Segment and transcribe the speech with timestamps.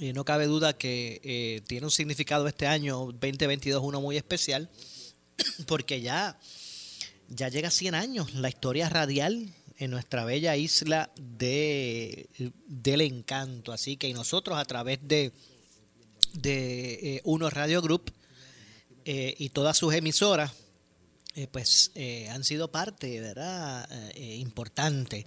[0.00, 4.70] y no cabe duda que eh, tiene un significado este año 2022 uno muy especial
[5.66, 6.38] porque ya
[7.28, 12.28] ya llega a 100 años la historia radial en nuestra bella isla de
[12.66, 13.72] del encanto.
[13.72, 15.32] Así que nosotros a través de
[16.32, 18.10] de eh, Uno Radio Group
[19.04, 20.52] eh, y todas sus emisoras
[21.52, 21.92] pues
[22.28, 25.26] han sido parte verdad importante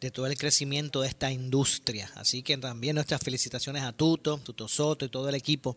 [0.00, 2.10] de todo el crecimiento de esta industria.
[2.14, 5.76] Así que también nuestras felicitaciones a Tuto, Tuto Soto y todo el equipo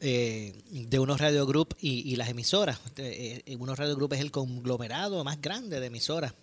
[0.00, 2.80] eh, de Unos Radio Group y, las emisoras.
[2.96, 6.34] Eh, eh, Unos Radio Group es el conglomerado más grande de emisoras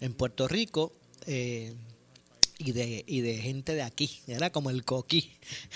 [0.00, 0.92] en Puerto Rico.
[1.26, 5.32] y de, y de gente de aquí, era como el coquí,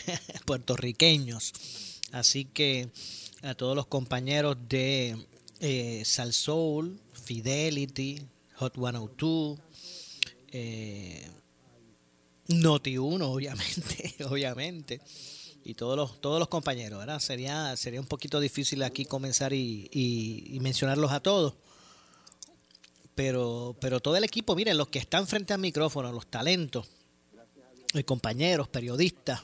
[0.47, 1.53] puertorriqueños.
[2.13, 2.89] Así que
[3.43, 5.17] a todos los compañeros de
[5.61, 8.21] eh, Sal Soul, Fidelity,
[8.57, 9.59] Hot 102,
[10.53, 11.29] eh,
[12.49, 15.01] Noti 1, obviamente, obviamente.
[15.65, 17.19] Y todos los, todos los compañeros, ¿verdad?
[17.19, 21.55] Sería, sería un poquito difícil aquí comenzar y, mencionarlos a todos.
[23.17, 26.87] Pero, pero todo el equipo, miren, los que están frente al micrófono, los talentos,
[27.95, 29.41] los compañeros, periodistas,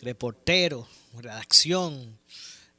[0.00, 0.86] reporteros,
[1.18, 2.18] redacción,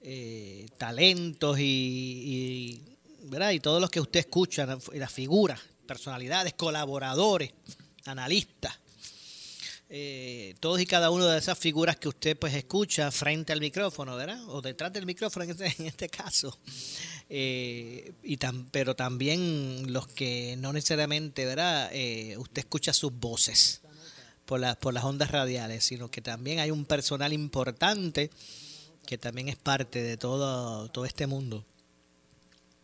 [0.02, 2.82] eh, talentos y,
[3.26, 3.52] ¿verdad?
[3.52, 5.60] y todos los que usted escucha, las figuras
[5.94, 7.52] personalidades, colaboradores,
[8.06, 8.74] analistas,
[9.90, 14.16] eh, todos y cada uno de esas figuras que usted pues escucha frente al micrófono,
[14.16, 14.42] ¿verdad?
[14.50, 16.58] O detrás del micrófono en este, este caso.
[17.30, 18.40] Eh, y
[18.72, 21.92] pero también los que no necesariamente, ¿verdad?
[21.94, 23.82] Eh, usted escucha sus voces
[24.46, 28.32] por, por las ondas radiales, sino que también hay un personal importante
[29.06, 31.68] que también es parte de todo, todo este mundo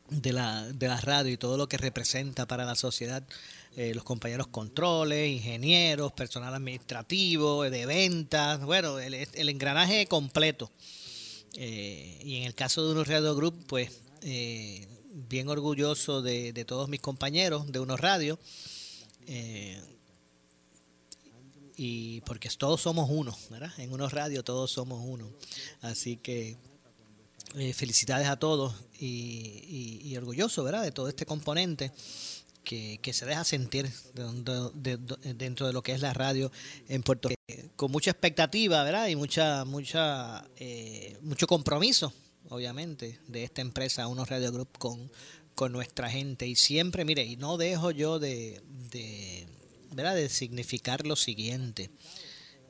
[0.10, 3.24] de la, de la radio y todo lo que representa para la sociedad,
[3.76, 10.72] eh, los compañeros controles, ingenieros, personal administrativo, de ventas, bueno, el, engranaje completo.
[11.56, 16.66] Eh, y en el caso de Unos Radio Group, pues eh, bien orgulloso de, de,
[16.66, 18.40] todos mis compañeros de Unos Radio.
[21.78, 23.72] y porque todos somos uno, ¿verdad?
[23.78, 25.30] En Unos Radio todos somos uno.
[25.82, 26.58] Así que
[27.56, 30.84] eh, felicidades a todos y, orgulloso, ¿verdad?
[30.84, 31.92] De todo este componente
[32.64, 36.52] que, se deja sentir dentro de lo que es la radio
[36.88, 37.42] en Puerto Rico.
[37.76, 39.08] Con mucha expectativa, ¿verdad?
[39.08, 42.14] Y mucha, mucha, eh, mucho compromiso,
[42.50, 45.12] obviamente, de esta empresa, Unos Radio Group, con,
[45.56, 46.46] con nuestra gente.
[46.46, 48.62] Y siempre, mire, y no dejo yo de,
[48.92, 49.48] de,
[49.92, 50.16] ¿verdad?
[50.16, 51.90] de significar lo siguiente.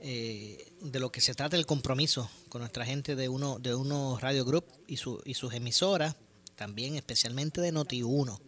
[0.02, 4.18] Eh, de lo que se trata el compromiso con nuestra gente de uno de uno
[4.18, 6.16] Radio Group y, su, y sus emisoras,
[6.56, 8.40] también especialmente de Noti1,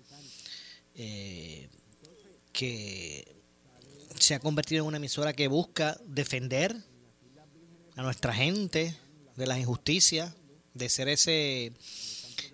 [0.96, 1.70] eh,
[2.54, 3.36] que
[4.18, 6.74] se ha convertido en una emisora que busca defender
[7.98, 8.96] a nuestra gente
[9.36, 10.34] de las injusticias,
[10.74, 11.74] de ser ese,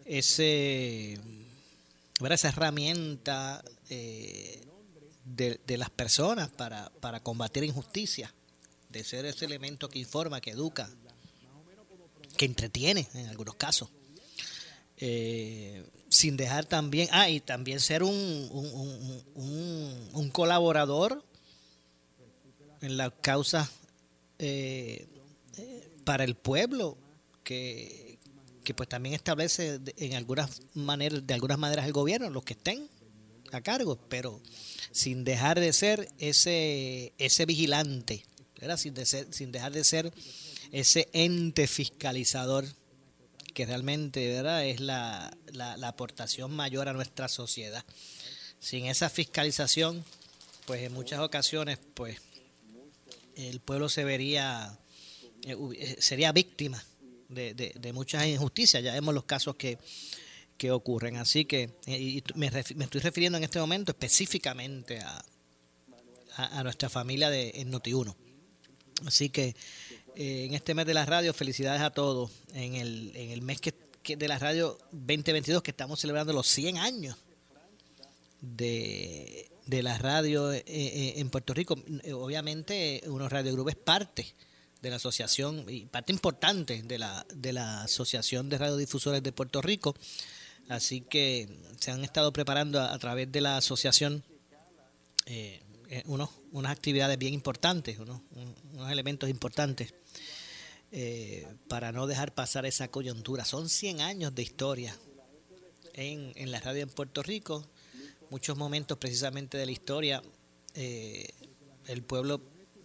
[0.06, 1.20] ese
[2.32, 4.66] esa herramienta eh,
[5.24, 8.34] de, de las personas para, para combatir injusticia,
[9.04, 10.90] ser ese elemento que informa, que educa,
[12.38, 13.90] que entretiene en algunos casos.
[14.98, 18.14] Eh, sin dejar también, ah, y también ser un,
[18.52, 21.24] un, un, un colaborador
[22.82, 23.70] en las causas
[24.40, 25.08] eh,
[26.04, 26.98] para el pueblo,
[27.44, 28.20] que,
[28.64, 32.90] que pues también establece en algunas maneras, de algunas maneras el gobierno, los que estén
[33.52, 34.42] a cargo, pero
[34.92, 38.26] sin dejar de ser ese, ese vigilante,
[39.06, 40.12] Ser, sin dejar de ser
[40.72, 42.66] ese ente fiscalizador
[43.54, 44.66] que realmente ¿verdad?
[44.66, 47.84] es la, la, aportación mayor a nuestra sociedad.
[48.60, 50.06] Sin esa fiscalización,
[50.66, 52.20] pues en muchas ocasiones, pues
[53.36, 54.78] el pueblo se vería,
[55.44, 56.84] eh, eh, sería víctima
[57.30, 58.84] de, de, muchas injusticias.
[58.84, 59.80] Ya vemos los casos que,
[60.58, 61.18] que ocurren.
[61.18, 65.26] Así que eh, me, me, estoy refiriendo en este momento específicamente a,
[66.36, 68.16] a, nuestra familia de en Noti1.
[69.06, 69.56] Así que
[70.16, 72.32] en este mes de la radio, felicidades a todos.
[72.54, 73.74] En el, en el mes que,
[74.16, 77.18] de la radio 2022, que estamos celebrando los 100 años
[78.42, 81.76] de, de la radio eh, eh, en Puerto Rico.
[82.14, 84.34] Obviamente, Unos Radio Group es parte
[84.82, 89.62] de la asociación y parte importante de la, de la Asociación de Radiodifusores de Puerto
[89.62, 89.96] Rico.
[90.70, 91.48] Así que
[91.80, 94.24] se han estado preparando a, través de la asociación
[95.26, 95.62] eh,
[96.06, 98.22] unos, unas actividades bien importantes, unos,
[98.74, 99.94] unos elementos importantes
[101.68, 103.46] para no dejar pasar esa coyuntura.
[103.46, 104.98] Son 100 años de historia
[105.94, 107.68] en, en la radio en Puerto Rico
[108.30, 110.22] muchos momentos precisamente de la historia,
[110.74, 111.30] eh,
[111.88, 112.42] el pueblo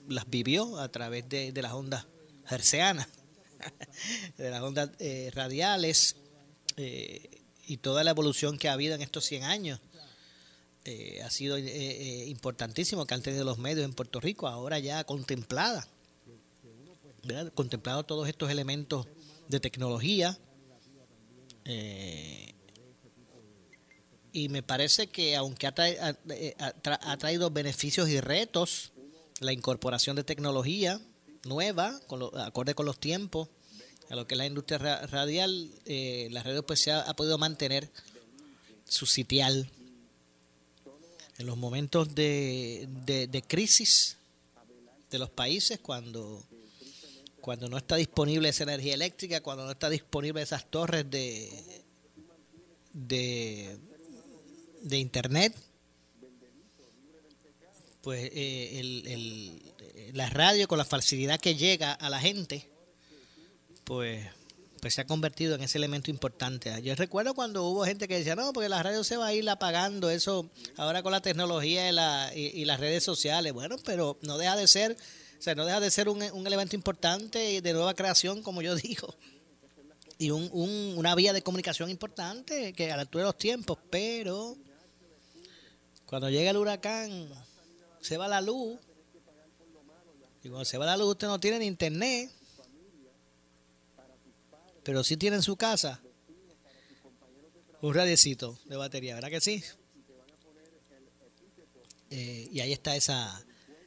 [0.08, 2.06] las vivió a través de, las ondas
[2.48, 3.08] herceanas,
[4.36, 6.16] de las ondas eh, radiales
[6.76, 9.80] eh, y toda la evolución que ha habido en estos 100 años.
[11.24, 15.86] Ha sido importantísimo que han tenido los medios en Puerto Rico, ahora ya contemplada,
[17.54, 19.06] contemplado todos estos elementos
[19.48, 20.38] de tecnología,
[21.64, 22.54] eh,
[24.32, 28.92] y me parece que aunque eh, ha, traído beneficios y retos,
[29.40, 31.00] la incorporación de tecnología
[31.44, 33.48] nueva, con acorde con los tiempos,
[34.08, 37.90] a lo que es la industria radial, eh, la radio pues ha, podido mantener
[38.88, 39.70] su sitial
[41.42, 44.16] en los momentos de, de, crisis
[45.10, 46.42] de los países, cuando,
[47.40, 51.50] cuando no está disponible esa energía eléctrica, cuando no está disponible esas torres de,
[52.92, 53.78] de
[54.82, 55.54] de internet,
[58.02, 59.72] pues eh, el,
[60.14, 62.68] la radio con la facilidad que llega a la gente,
[63.84, 64.26] pues,
[64.82, 66.82] pues se ha convertido en ese elemento importante.
[66.82, 69.48] Yo recuerdo cuando hubo gente que decía, no, porque la radio se va a ir
[69.48, 74.38] apagando, eso ahora con la tecnología y, la, y, las redes sociales, bueno, pero no
[74.38, 74.96] deja de ser,
[75.38, 78.74] o sea, no deja de ser un, un elemento importante de nueva creación, como yo
[78.76, 79.16] digo
[80.18, 83.78] y un, un, una vía de comunicación importante que a la altura de los tiempos,
[83.88, 84.56] pero
[86.06, 87.28] cuando llega el huracán,
[88.00, 88.80] se va la luz.
[90.42, 92.30] Y cuando se va la luz, usted no tiene ni internet.
[94.82, 96.00] Pero sí tiene en su casa
[97.80, 99.62] un radiecito de batería, ¿verdad que sí?
[102.10, 103.44] Eh, y ahí está esa,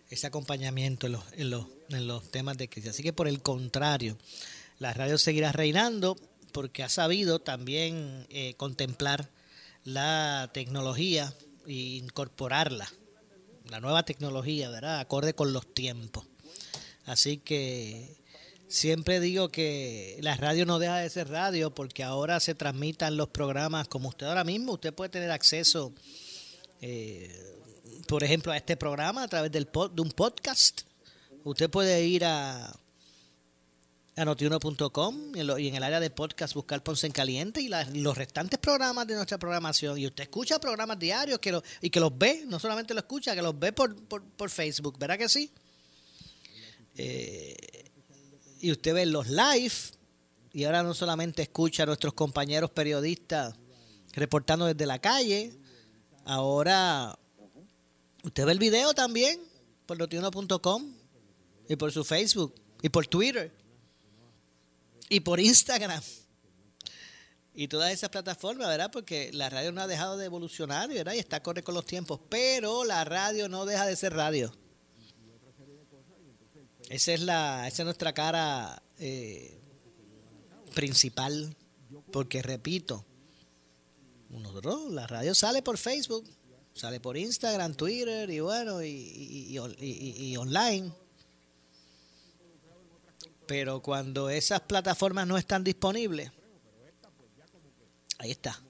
[0.09, 2.91] ese acompañamiento en los, en, los, en los temas de crisis.
[2.91, 4.17] Así que por el contrario,
[4.79, 6.17] la radio seguirá reinando
[6.51, 9.29] porque ha sabido también eh, contemplar
[9.83, 11.33] la tecnología
[11.67, 12.91] incorporarla,
[13.69, 14.99] la nueva tecnología, ¿verdad?
[14.99, 16.25] Acorde con los tiempos.
[17.05, 18.15] Así que
[18.67, 23.29] siempre digo que la radio no deja de ser radio porque ahora se transmitan los
[23.29, 24.74] programas como usted ahora mismo.
[24.74, 25.93] Usted puede tener acceso,
[26.81, 27.29] eh,
[28.07, 30.81] por ejemplo, a este programa a través del de un podcast.
[31.43, 32.75] Usted puede ir a
[34.24, 39.05] notiuno.com y, en el área de podcast buscar Ponce en Caliente y los restantes programas
[39.05, 39.98] de nuestra programación.
[39.98, 43.41] Y usted escucha programas diarios que y que los ve, no solamente lo escucha, que
[43.41, 45.51] los ve por, por, Facebook, ¿verdad que sí?
[46.98, 47.84] Eh,
[48.65, 49.75] y usted ve los live
[50.51, 53.53] y ahora no solamente escucha a nuestros compañeros periodistas
[54.13, 55.53] reportando desde la calle,
[56.24, 57.15] ahora
[58.24, 59.39] usted ve el video también
[59.86, 60.95] por notiuno.com
[61.69, 63.53] y por su Facebook y por Twitter
[65.10, 66.01] y por Instagram.
[67.53, 68.89] Y todas esas plataformas, ¿verdad?
[68.91, 71.13] Porque la radio no ha dejado de evolucionar, ¿verdad?
[71.13, 72.19] Y está corre con los tiempos.
[72.29, 74.51] Pero la radio no deja de ser radio.
[76.89, 79.59] Esa es, la, esa es nuestra cara eh,
[80.73, 81.55] principal.
[82.11, 83.05] Porque repito,
[84.29, 86.29] nosotros, la radio sale por Facebook,
[86.75, 90.91] Sale por Instagram, Twitter y bueno, y, online.
[93.47, 96.31] Pero cuando esas plataformas no están disponibles,
[98.17, 98.61] ahí está,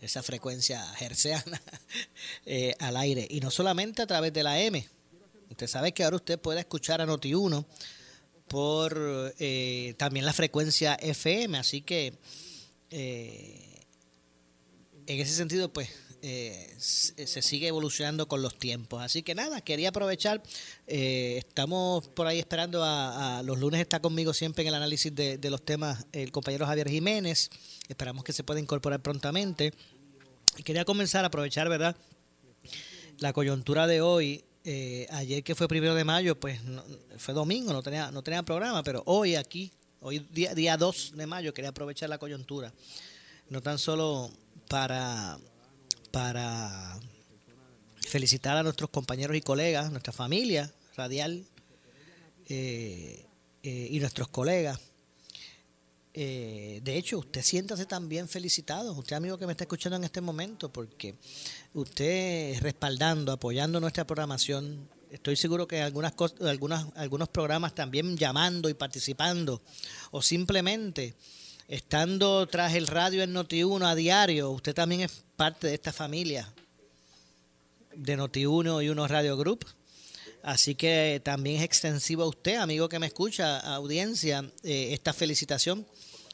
[0.00, 1.62] esa frecuencia herciana
[2.44, 3.24] eh, al aire.
[3.30, 4.88] Y no solamente a través de la M.
[5.54, 7.64] Usted sabe que ahora usted puede escuchar a Noti1
[8.48, 11.56] por eh, también la frecuencia FM.
[11.56, 12.18] Así que
[12.90, 13.80] eh,
[15.06, 15.90] en ese sentido, pues
[16.22, 19.00] eh, se sigue evolucionando con los tiempos.
[19.00, 20.42] Así que nada, quería aprovechar,
[20.88, 25.64] estamos por ahí esperando a, los lunes está conmigo siempre en el análisis de, los
[25.64, 27.48] temas el compañero Javier Jiménez,
[27.86, 29.72] esperamos que se pueda incorporar prontamente.
[30.64, 31.96] Quería comenzar a aprovechar, ¿verdad?
[33.18, 36.60] La coyuntura de hoy, eh, ayer que fue primero de mayo, pues
[37.18, 41.26] fue domingo, no tenía, no tenía programa, pero hoy aquí, hoy día, día 2 de
[41.26, 42.72] mayo, quería aprovechar la coyuntura,
[43.50, 44.30] no tan solo
[44.68, 45.38] para
[46.14, 47.00] para
[47.98, 51.44] felicitar a nuestros compañeros y colegas, nuestra familia radial
[52.48, 53.26] eh,
[53.64, 54.78] eh, y nuestros colegas.
[56.16, 60.20] Eh, de hecho, usted siéntase también felicitado, usted amigo que me está escuchando en este
[60.20, 61.16] momento, porque
[61.72, 68.74] usted respaldando, apoyando nuestra programación, estoy seguro que algunas, algunas algunos programas también llamando y
[68.74, 69.60] participando,
[70.12, 71.16] o simplemente
[71.66, 76.48] estando tras el radio en Noti1 a diario, usted también es parte de esta familia
[77.96, 79.66] de Noti1 y Uno Radio Group.
[80.44, 85.86] Así que también es extensivo a usted, amigo que me escucha, audiencia, eh, esta felicitación.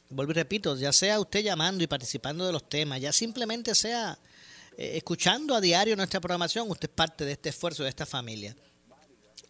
[0.09, 4.19] Vuelvo y repito, ya sea usted llamando y participando de los temas, ya simplemente sea
[4.77, 8.53] eh, escuchando a diario nuestra programación, usted es parte de este esfuerzo, de esta familia.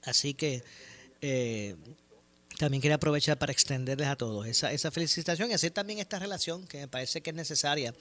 [0.04, 0.64] Así que
[1.22, 1.76] eh,
[2.60, 6.68] también quería aprovechar para extenderles a todos esa, esa felicitación y hacer también esta relación
[6.68, 7.96] que me parece que es necesaria.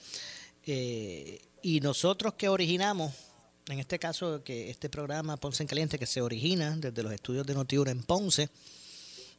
[0.63, 3.11] Y nosotros que originamos,
[3.67, 7.45] en este caso, que este programa Ponce en Caliente, que se origina desde los estudios
[7.45, 8.49] de Notiura en Ponce,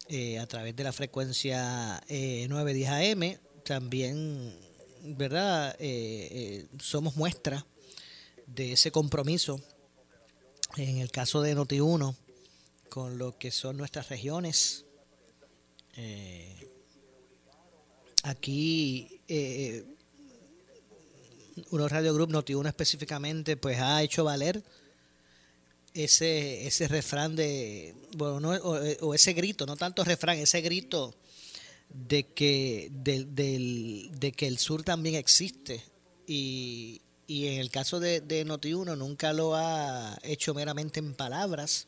[0.09, 4.55] eh, a través de la frecuencia eh, 910 AM, también,
[5.03, 5.77] ¿verdad?
[5.79, 7.67] Eh, somos muestra
[8.47, 9.61] de ese compromiso,
[10.77, 12.15] en el caso de Noti1,
[12.89, 14.85] con lo que son nuestras regiones,
[15.97, 16.71] eh,
[18.23, 19.85] aquí, eh,
[21.71, 24.63] Uno Radio Group Noti Uno específicamente, pues ha hecho valer
[25.95, 31.15] ese, ese refrán de, bueno, no, o, ese grito, no tanto refrán, ese grito
[31.91, 33.35] de que, del,
[34.19, 35.83] de que el sur también existe.
[36.27, 41.87] Y, y en el caso de, de Noti1 nunca lo ha hecho meramente en palabras,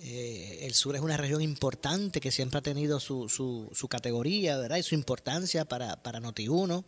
[0.00, 4.56] eh, el sur es una región importante que siempre ha tenido su, su, su categoría,
[4.56, 4.78] ¿verdad?
[4.78, 6.84] Y su importancia para, para Noti1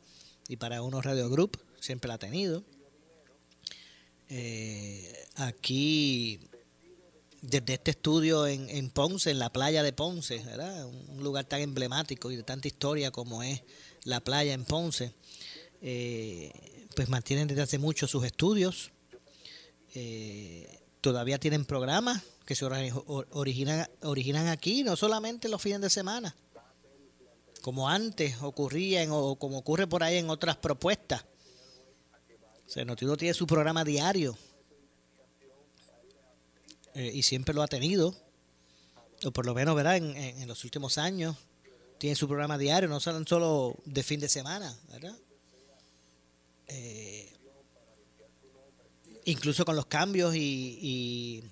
[0.49, 2.65] y para Uno Radio Group, siempre la ha tenido.
[4.29, 6.41] Eh, aquí,
[7.41, 10.43] desde este estudio en, en, Ponce, en la playa de Ponce.
[11.13, 13.63] Un lugar tan emblemático y de tanta historia como es
[14.03, 15.15] la playa en Ponce,
[15.81, 16.53] eh,
[16.97, 18.91] pues mantienen desde hace mucho sus estudios.
[21.01, 26.35] todavía tienen programas que se originan, originan aquí, no solamente los fines de semana,
[27.63, 31.25] como antes ocurría o como ocurre por ahí en otras propuestas.
[32.67, 34.37] Se Noticiero tiene su programa diario
[36.95, 38.15] eh, y siempre lo ha tenido,
[39.25, 39.97] o por lo menos, ¿verdad?
[39.97, 41.37] En, los últimos años
[41.99, 45.17] tiene su programa diario, no son solo de fin de semana, ¿verdad?
[46.69, 47.33] Eh,
[49.27, 51.45] incluso con los cambios y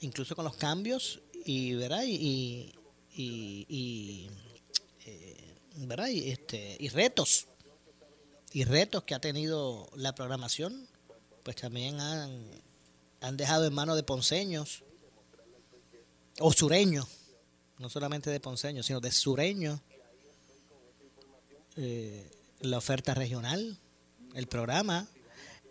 [0.00, 2.74] incluso con los cambios y verá y,
[3.16, 4.30] y,
[5.04, 6.08] eh, ¿verdad?
[6.08, 7.46] y, este y retos
[8.52, 10.88] y retos que ha tenido la programación
[11.42, 12.44] pues también han,
[13.20, 14.82] han dejado en manos de ponceños
[16.38, 17.06] o sureños
[17.78, 19.80] no solamente de ponceños sino de sureños
[21.76, 22.30] eh,
[22.60, 23.78] la oferta regional
[24.34, 25.06] el programa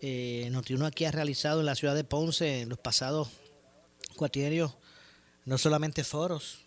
[0.02, 3.28] eh, Notiuno aquí ha realizado en la ciudad de Ponce en los pasados
[4.16, 4.74] cuatrienio
[5.44, 6.58] no solamente foros,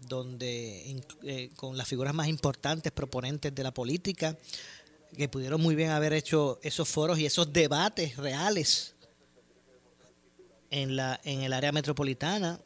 [0.00, 4.36] donde eh, con las figuras más importantes proponentes de la política,
[5.16, 8.94] que pudieron muy bien haber hecho esos foros y esos debates reales
[10.70, 12.58] en, la, en el área metropolitana,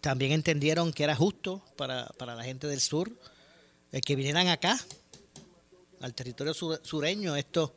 [0.00, 3.12] también entendieron que era justo para, para la gente del sur
[3.92, 4.78] el que vinieran acá,
[6.00, 7.72] al territorio sureño, estos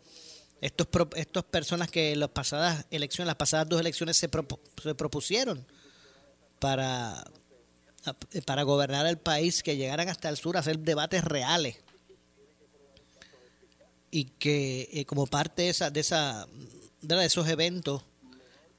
[0.59, 4.29] estos estas personas que en las pasadas elecciones, las pasadas dos elecciones se,
[4.83, 5.65] se propusieron
[6.59, 7.23] para,
[8.45, 11.77] para gobernar el país, que llegaran hasta el sur a hacer debates reales
[14.11, 16.47] y que eh, como parte de esa, de esa
[17.01, 18.03] de esos eventos,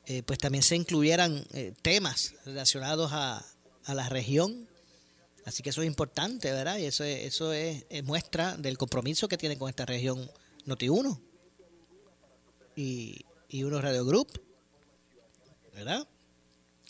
[0.06, 3.44] eh, pues también se incluyeran eh, temas relacionados a,
[3.84, 4.68] a, la región.
[5.44, 6.76] Así que eso es importante, ¿verdad?
[6.78, 10.30] Y eso, es, eso es, muestra del compromiso que tiene con esta región
[10.66, 11.18] Noti1
[12.76, 14.40] y, y Uno Radio Group,
[15.74, 16.06] ¿verdad?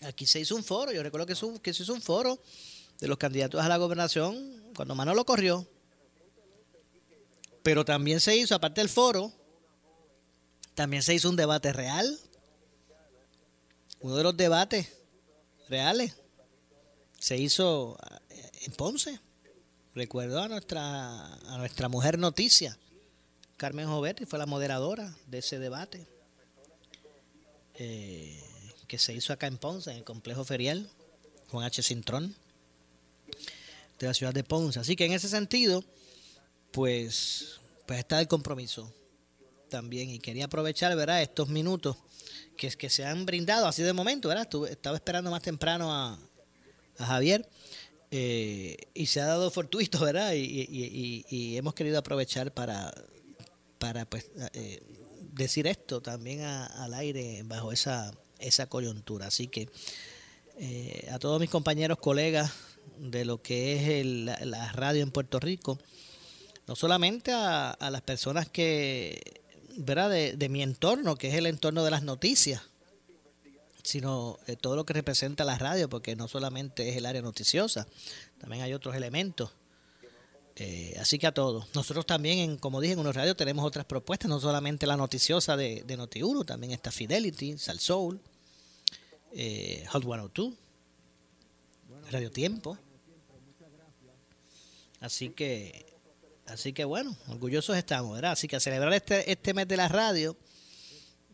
[0.02, 2.42] Aquí se hizo un foro, yo recuerdo que, que se hizo un foro
[3.00, 5.66] de los candidatos a la gobernación cuando Manolo corrió.
[7.62, 9.32] Pero también se hizo, aparte del foro,
[10.74, 12.18] también se hizo un debate real.
[14.00, 14.88] Uno de los debates
[15.68, 16.14] reales
[17.18, 17.98] se hizo
[18.30, 19.20] eh, en Ponce.
[19.94, 22.76] Recuerdo a nuestra, a nuestra mujer noticia,
[23.58, 26.06] Carmen Jovetti, fue la moderadora de ese debate
[27.74, 28.42] eh,
[28.88, 30.90] que se hizo acá en Ponce, en el complejo ferial,
[31.48, 31.82] con H.
[31.82, 32.34] Cintrón
[33.98, 34.80] de la ciudad de Ponce.
[34.80, 35.84] Así que en ese sentido,
[36.72, 38.92] pues, pues está el compromiso
[39.68, 40.10] también.
[40.10, 41.96] Y quería aprovechar, ¿verdad?, estos minutos
[42.56, 44.48] que, que se han brindado así de momento, ¿verdad?
[44.70, 46.18] estaba esperando más temprano a,
[46.98, 47.48] Javier.
[48.10, 50.34] Eh, y se ha dado fortuito, ¿verdad?
[50.34, 52.92] Y, hemos querido aprovechar para,
[53.78, 54.82] para pues, eh,
[55.32, 59.26] decir esto también al aire bajo esa, esa coyuntura.
[59.26, 59.68] Así que
[60.58, 62.52] eh, a todos mis compañeros, colegas
[62.98, 65.78] de lo que es la, radio en Puerto Rico,
[66.72, 69.42] no solamente a, las personas que,
[69.76, 70.08] ¿verdad?
[70.08, 72.62] De, mi entorno, que es el entorno de las noticias,
[73.82, 77.86] sino de todo lo que representa la radio, porque no solamente es el área noticiosa,
[78.40, 79.50] también hay otros elementos.
[80.56, 81.66] Eh, así que a todos.
[81.74, 85.58] Nosotros también, en, como dije, en Unos Radio tenemos otras propuestas, no solamente la noticiosa
[85.58, 88.18] de, de Noti1, también está Fidelity, Sal Soul,
[89.34, 90.54] eh, Hot 102,
[92.10, 92.78] Radio Tiempo.
[95.00, 95.91] Así que,
[96.46, 98.32] así que bueno, orgullosos estamos, ¿verdad?
[98.32, 100.36] Así que a celebrar este, este mes de la radio,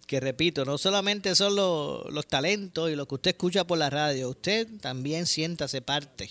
[0.09, 4.31] que repito, no solamente son los, talentos y lo que usted escucha por la radio,
[4.31, 6.30] usted también siéntase parte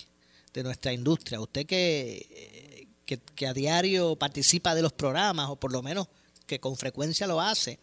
[0.52, 1.40] de nuestra industria.
[1.40, 6.08] Usted que, que, a diario participa de los programas, o por lo menos
[6.44, 7.78] que con frecuencia lo hace,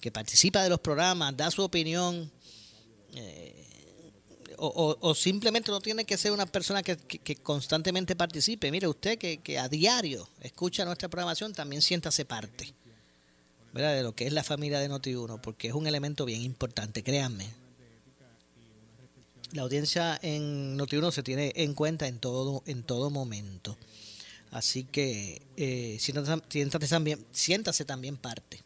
[0.00, 2.30] que participa de los programas, da su opinión,
[3.14, 3.55] eh,
[4.58, 8.70] o, simplemente no tiene que ser una persona que, constantemente participe.
[8.70, 12.74] Mire, usted que, a diario escucha nuestra programación, también siéntase parte
[13.72, 13.94] ¿verdad?
[13.94, 17.46] de lo que es la familia de Noti1, porque es un elemento bien importante, créanme.
[19.52, 23.76] La audiencia en Noti1 se tiene en cuenta en todo, en todo momento.
[24.50, 28.62] Así que eh, siéntase, también, siéntase también parte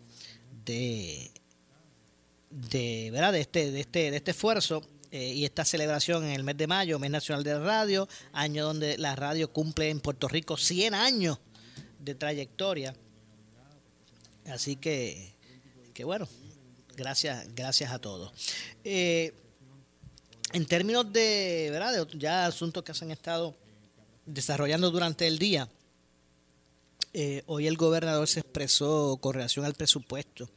[0.65, 1.31] de,
[2.51, 3.33] de, ¿verdad?
[3.33, 6.67] de, este, de, este, de este esfuerzo eh, y esta celebración en el mes de
[6.67, 10.95] mayo, mes nacional de la radio, año donde la radio cumple en Puerto Rico 100
[10.95, 11.39] años
[11.99, 12.95] de trayectoria.
[14.47, 15.35] Así que,
[15.95, 16.29] que bueno,
[16.97, 18.33] gracias, gracias a todos.
[18.85, 19.35] Eh,
[20.53, 22.07] en términos de, ¿verdad?
[22.07, 23.57] de ya asuntos que se han estado
[24.27, 25.69] desarrollando durante el día,
[27.13, 30.49] eh, hoy el gobernador se expresó con relación al presupuesto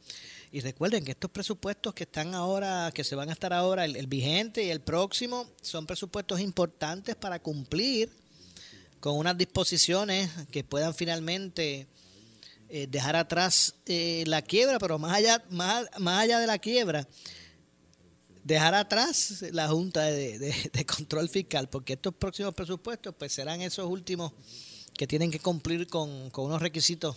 [0.54, 4.06] y recuerden que estos presupuestos que están ahora, que se van a estar ahora, el,
[4.06, 8.08] vigente y el próximo, son presupuestos importantes para cumplir
[9.00, 11.88] con unas disposiciones que puedan finalmente
[12.68, 17.08] eh, dejar atrás eh, la quiebra, pero más allá, más, más allá de la quiebra,
[18.44, 20.38] dejar atrás la Junta de,
[20.72, 24.30] de, Control Fiscal, porque estos próximos presupuestos pues serán esos últimos
[24.96, 27.16] que tienen que cumplir con, con unos requisitos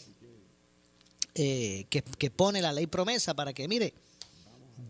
[1.39, 3.93] eh, que, pone la ley promesa para que, mire,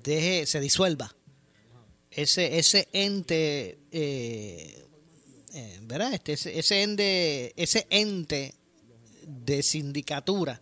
[0.01, 1.13] deje, se disuelva
[2.09, 4.85] ese, ese ente, eh,
[5.53, 6.13] eh, ¿verdad?
[6.13, 8.55] Este, ese, ente, ese ente
[9.23, 10.61] de sindicatura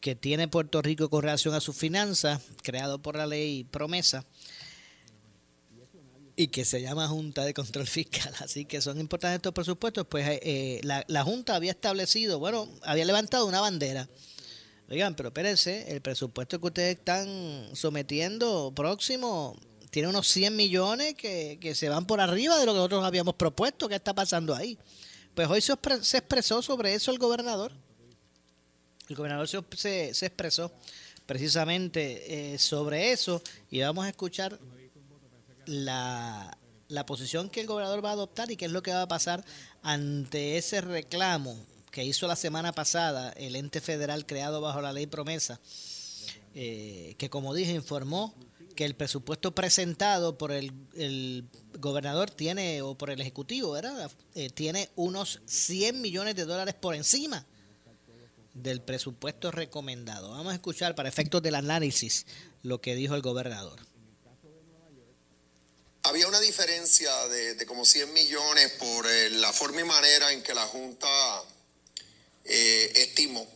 [0.00, 4.26] que tiene Puerto Rico con relación a sus finanzas, creado por la ley promesa,
[6.34, 8.34] y que se llama Junta de Control Fiscal.
[8.40, 10.08] Así que son importantes estos presupuestos.
[10.08, 10.40] Pues
[10.82, 14.08] la, la Junta había establecido, bueno, había levantado una bandera
[14.90, 19.54] Oigan, pero espérense, el presupuesto que ustedes están sometiendo próximo
[19.90, 23.86] tiene unos 100 millones que, se van por arriba de lo que nosotros habíamos propuesto.
[23.86, 24.78] ¿Qué está pasando ahí?
[25.34, 27.72] Pues hoy se, expresó sobre eso el gobernador.
[29.10, 30.72] El gobernador se, se, expresó
[31.26, 34.58] precisamente eh, sobre eso y vamos a escuchar
[35.66, 36.56] la,
[36.88, 39.08] la posición que el gobernador va a adoptar y qué es lo que va a
[39.08, 39.44] pasar
[39.82, 41.56] ante ese reclamo
[41.98, 45.58] que hizo la semana pasada el ente federal creado bajo la ley promesa,
[46.54, 48.36] eh, que como dije informó
[48.76, 51.44] que el presupuesto presentado por el,
[51.80, 54.12] gobernador tiene, o por el ejecutivo, ¿verdad?
[54.36, 57.44] Eh, tiene unos 100 millones de dólares por encima
[58.54, 60.30] del presupuesto recomendado.
[60.30, 62.26] Vamos a escuchar para efectos del análisis
[62.62, 63.80] lo que dijo el gobernador.
[66.04, 70.54] Había una diferencia de, como 100 millones por eh, la forma y manera en que
[70.54, 71.08] la Junta
[72.50, 73.46] eh, estimó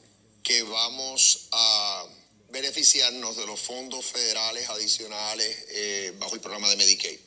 [0.42, 2.07] que vamos a
[2.50, 7.18] beneficiarnos de los fondos federales adicionales eh, bajo el programa de Medicaid.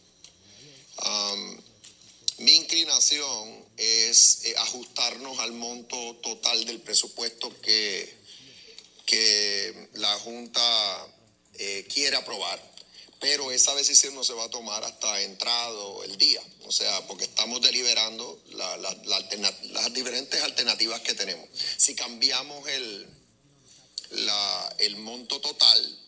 [2.38, 8.16] mi inclinación es eh, ajustarnos al monto total del presupuesto que,
[9.08, 11.08] que la Junta
[11.88, 12.62] quiere aprobar,
[13.20, 17.26] pero esa decisión no se va a tomar hasta entrado el día, o sea, porque
[17.26, 21.48] estamos deliberando las diferentes alternativas que tenemos.
[21.78, 23.08] Si cambiamos el,
[24.80, 26.00] el monto total,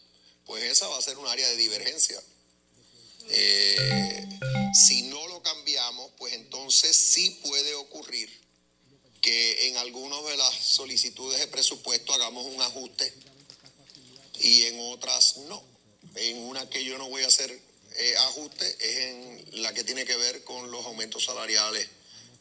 [0.46, 2.22] pues esa va a ser un área de divergencia.
[3.30, 4.40] Eh,
[4.74, 8.30] si no lo cambiamos, pues entonces sí puede ocurrir
[9.22, 13.14] que en algunas de las solicitudes de presupuesto hagamos un ajuste
[14.40, 15.77] y en otras no.
[16.16, 20.06] En una que yo no voy a hacer eh, ajuste es en la que tiene
[20.06, 21.88] que ver con los aumentos salariales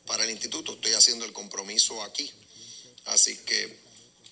[0.06, 0.74] para el instituto.
[0.74, 2.30] Estoy haciendo el compromiso aquí.
[3.06, 3.78] Así que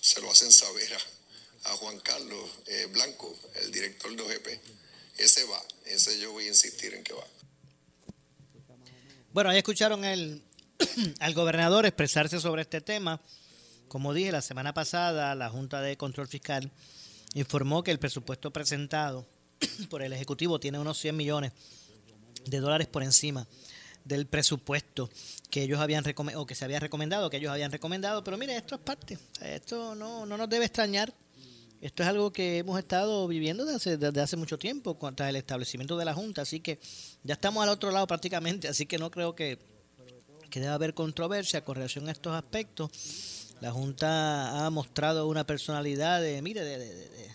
[0.01, 4.47] se lo hacen saber a, a Juan Carlos eh, Blanco, el director de OGP.
[5.17, 7.25] Ese va, ese yo voy a insistir en que va.
[9.31, 10.43] Bueno, ahí escucharon el,
[11.19, 13.21] al gobernador expresarse sobre este tema.
[13.87, 16.71] Como dije, la semana pasada la Junta de Control Fiscal
[17.35, 19.27] informó que el presupuesto presentado
[19.89, 21.51] por el Ejecutivo tiene unos 100 millones
[22.45, 23.47] de dólares por encima
[24.03, 25.09] del presupuesto
[25.51, 26.03] que ellos habían
[26.35, 29.93] o que se había recomendado, que ellos habían recomendado, pero mire, esto es parte, esto
[29.93, 31.13] no, no nos debe extrañar
[31.85, 36.05] esto es algo que hemos estado viviendo desde hace, mucho tiempo contra el establecimiento de
[36.05, 36.79] la Junta, así que
[37.23, 39.59] ya estamos al otro lado prácticamente, así que no creo que,
[40.49, 42.89] que deba haber controversia con relación a estos aspectos.
[43.61, 47.31] La Junta ha mostrado una personalidad de, mire, de,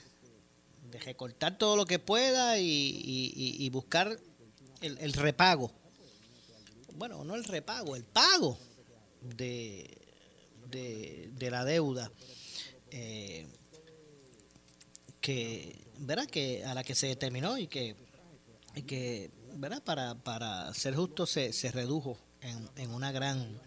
[1.05, 4.19] recortar todo lo que pueda y, buscar
[4.83, 5.73] el, repago.
[6.95, 8.59] Bueno, no el repago, el pago
[9.23, 9.99] de,
[10.69, 12.13] de, la deuda.
[12.91, 13.47] Eh,
[15.21, 16.27] que, ¿verdad?
[16.27, 17.97] que a la que se determinó y que,
[18.75, 19.83] y que ¿verdad?
[19.83, 23.61] Para, para ser justo se, se redujo en, en, una gran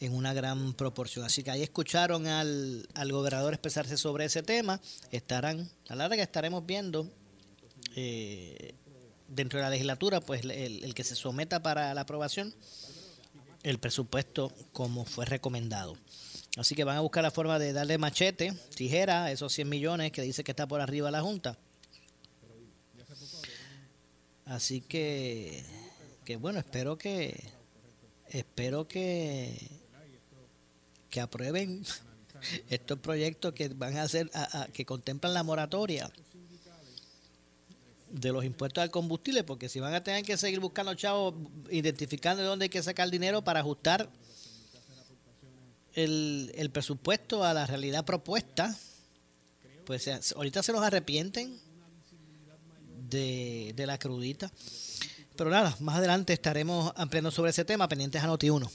[0.00, 1.24] en una gran proporción.
[1.24, 4.80] Así que ahí escucharon al, al gobernador expresarse sobre ese tema.
[5.10, 7.10] Estarán, a la larga estaremos viendo
[7.96, 8.74] eh,
[9.28, 12.54] dentro de la legislatura, pues el, el que se someta para la aprobación,
[13.62, 15.96] el presupuesto como fue recomendado.
[16.56, 20.22] Así que van a buscar la forma de darle machete, tijera, esos 100 millones que
[20.22, 21.56] dice que está por arriba la Junta.
[24.44, 25.62] Así que,
[26.24, 27.38] que bueno, espero que
[28.30, 29.77] espero que
[31.10, 31.84] que aprueben
[32.68, 34.30] estos proyectos que van a hacer
[34.72, 36.10] que contemplan la moratoria
[38.10, 41.34] de los impuestos al combustible, porque si van a tener que seguir buscando chavos,
[41.70, 44.08] identificando de dónde hay que sacar dinero para ajustar
[45.94, 48.74] el, presupuesto a la realidad propuesta,
[49.84, 51.58] pues ahorita se los arrepienten
[53.08, 54.50] de, la crudita.
[55.36, 58.70] Pero nada, más adelante estaremos ampliando sobre ese tema, pendientes a Noti1.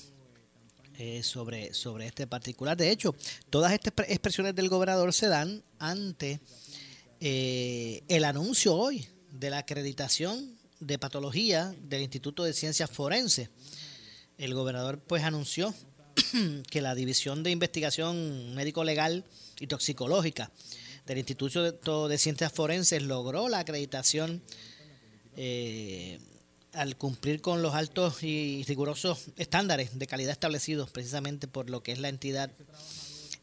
[0.99, 2.77] Eh, sobre, sobre este particular.
[2.77, 3.15] De hecho,
[3.49, 6.39] todas estas expresiones del gobernador se dan ante
[7.19, 13.49] eh, el anuncio hoy de la acreditación de patología del Instituto de Ciencias Forenses.
[14.37, 15.73] El gobernador pues anunció
[16.69, 19.25] que la División de Investigación Médico Legal
[19.59, 20.51] y Toxicológica
[21.07, 24.43] del Instituto de Ciencias Forenses logró la acreditación
[25.35, 26.19] eh,
[26.73, 31.91] al cumplir con los altos y rigurosos estándares de calidad establecidos precisamente por lo que
[31.91, 32.51] es la entidad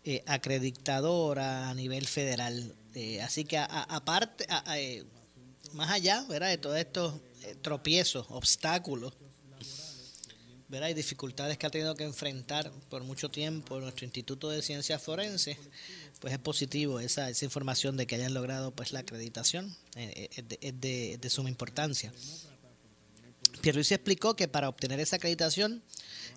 [0.04, 2.74] eh, acreditadora a nivel federal.
[2.94, 4.46] Eh, así que aparte,
[5.72, 7.14] más allá de todos estos
[7.62, 9.14] tropiezos, obstáculos
[10.70, 10.88] ¿verdad?
[10.88, 15.58] y dificultades que ha tenido que enfrentar por mucho tiempo nuestro Instituto de Ciencias Forenses,
[16.20, 20.58] pues es positivo esa, esa información de que hayan logrado pues la acreditación, eh, eh,
[20.60, 22.12] es, de, de, suma importancia.
[23.60, 25.82] Pierluisi explicó que para obtener esa acreditación,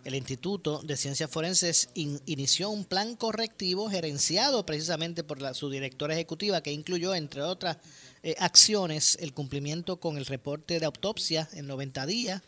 [0.03, 6.61] el Instituto de Ciencias Forenses inició un plan correctivo gerenciado precisamente por su directora ejecutiva,
[6.61, 7.77] que incluyó, entre otras
[8.23, 12.41] eh, acciones, el cumplimiento con el reporte de autopsia en 90 días,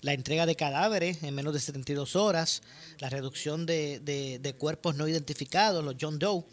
[0.00, 2.62] la entrega de cadáveres en menos de 72 horas,
[2.98, 6.44] la reducción de, cuerpos no identificados, los John Doe,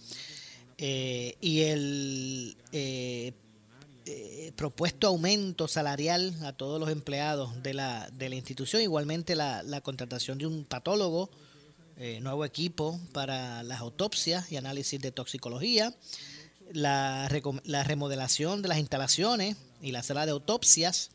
[0.77, 3.31] eh, y el eh,
[4.05, 9.81] eh, propuesto aumento salarial a todos los empleados de la, de la institución, igualmente la,
[9.81, 11.29] contratación de un patólogo
[11.97, 15.95] eh, nuevo equipo para las autopsias y análisis de toxicología,
[16.71, 17.29] la,
[17.63, 21.11] la remodelación de las instalaciones y la sala de autopsias,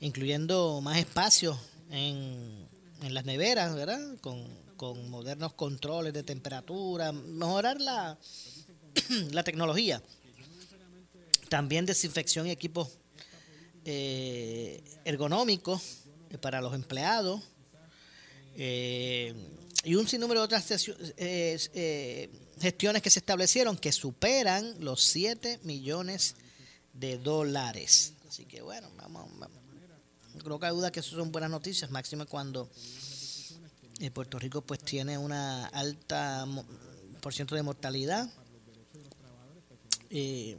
[0.00, 1.56] incluyendo más espacios
[1.90, 2.68] en,
[3.02, 4.00] en las neveras, ¿verdad?
[4.20, 4.44] Con,
[4.76, 8.18] con modernos controles de temperatura, mejorar la,
[9.30, 10.02] la tecnología.
[11.52, 12.88] También desinfección y equipos
[13.84, 15.98] eh, ergonómicos
[16.40, 17.42] para los empleados.
[18.56, 19.34] Eh,
[19.84, 20.64] y un sinnúmero de otras
[21.18, 26.36] eh, gestiones que se establecieron que superan los 7 millones
[26.94, 28.14] de dólares.
[28.26, 29.28] Así que bueno, vamos,
[30.42, 32.70] creo que hay duda que eso son buenas noticias, máximo cuando
[34.14, 36.46] Puerto Rico pues tiene una alta
[37.20, 38.26] por ciento de mortalidad.
[40.08, 40.56] Eh,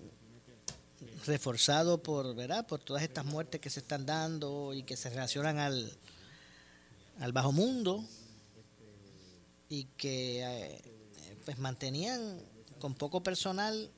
[1.25, 2.65] reforzado por, ¿verdad?
[2.67, 5.91] por todas estas muertes que se están dando y que se relacionan al,
[7.19, 8.03] al bajo mundo
[9.69, 10.81] y que eh,
[11.45, 12.39] pues mantenían
[12.79, 13.89] con poco personal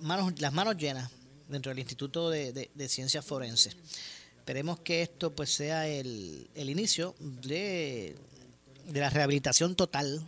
[0.00, 1.10] manos, las manos llenas
[1.48, 3.76] dentro del Instituto de, de, Ciencias Forenses.
[4.36, 8.16] Esperemos que esto pues sea el, el inicio de,
[8.86, 10.24] de, la rehabilitación total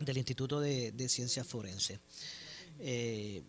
[0.00, 2.00] del Instituto de, de Ciencias Forenses.
[2.80, 3.42] Eh,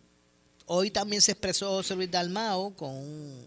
[0.70, 3.46] Hoy también se expresó José Luis Dalmao con un,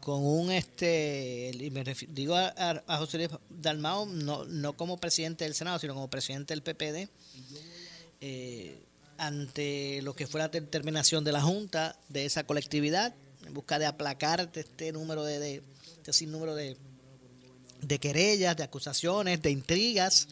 [0.00, 5.54] con un este, y me digo a, José Luis Dalmao no, no como presidente del
[5.54, 7.10] Senado, sino como presidente del PPD,
[8.22, 8.82] eh,
[9.18, 13.14] ante lo que fue la determinación de la Junta de esa colectividad,
[13.46, 15.62] en busca de aplacar este número de, de
[16.06, 16.78] este número de,
[17.82, 20.26] de querellas, de acusaciones, de intrigas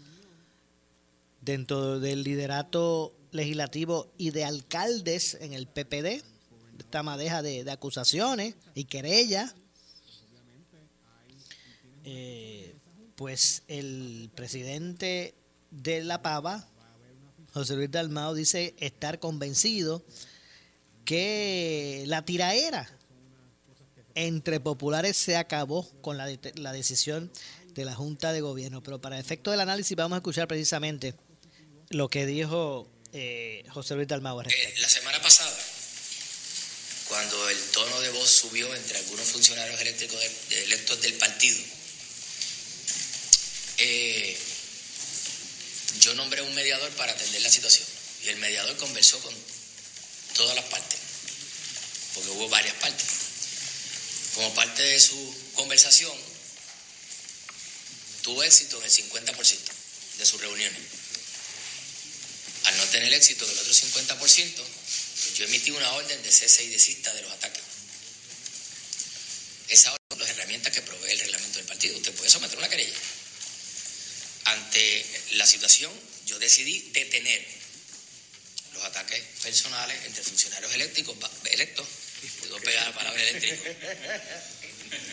[1.42, 6.22] dentro del liderato legislativo y de alcaldes en el PPD,
[6.78, 9.54] esta madeja de, acusaciones y querellas.
[12.04, 12.74] Eh,
[13.16, 15.34] pues el presidente
[15.70, 16.68] de La Pava,
[17.52, 20.02] José Luis Dalmao, dice estar convencido
[21.04, 22.88] que la tiraera
[24.14, 27.30] entre populares se acabó con la, la decisión
[27.74, 28.82] de la Junta de Gobierno.
[28.82, 31.14] Pero para efecto del análisis vamos a escuchar precisamente
[31.90, 34.40] lo que dijo eh, José Luis Dalmau.
[34.42, 35.57] Eh, la semana pasada,
[37.09, 41.59] cuando el tono de voz subió entre algunos funcionarios eléctricos electos del partido,
[43.79, 44.38] eh,
[46.01, 47.87] yo nombré un mediador para atender la situación.
[48.25, 49.35] Y el mediador conversó con
[50.35, 50.99] todas las partes,
[52.14, 53.07] porque hubo varias partes.
[54.35, 56.16] Como parte de su conversación,
[58.23, 59.59] tuvo éxito en el 50%
[60.18, 61.08] de sus reuniones
[62.78, 67.12] no tener éxito del otro 50%, pues yo emití una orden de cese y desista
[67.12, 67.62] de los ataques.
[69.68, 71.96] Esa orden son las herramientas que provee el reglamento del partido.
[71.96, 72.96] Usted puede someter una querella.
[74.44, 75.92] Ante la situación,
[76.26, 77.44] yo decidí detener
[78.74, 81.16] los ataques personales entre funcionarios eléctricos,
[81.50, 81.86] electos,
[82.40, 83.64] puedo pegar la palabra eléctrico,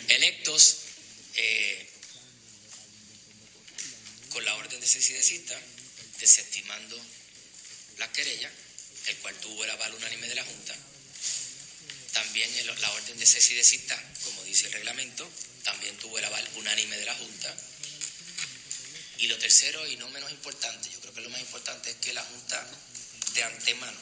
[0.08, 0.76] electos,
[1.34, 1.90] eh,
[4.30, 5.44] con la orden de cese y
[6.20, 6.96] desestimando
[7.98, 8.50] la querella,
[9.06, 10.76] el cual tuvo el aval unánime de la Junta.
[12.12, 15.30] También la orden de cese y desista, como dice el reglamento,
[15.64, 17.56] también tuvo el aval unánime de la Junta.
[19.18, 22.12] Y lo tercero, y no menos importante, yo creo que lo más importante es que
[22.12, 22.66] la Junta
[23.34, 23.98] de antemano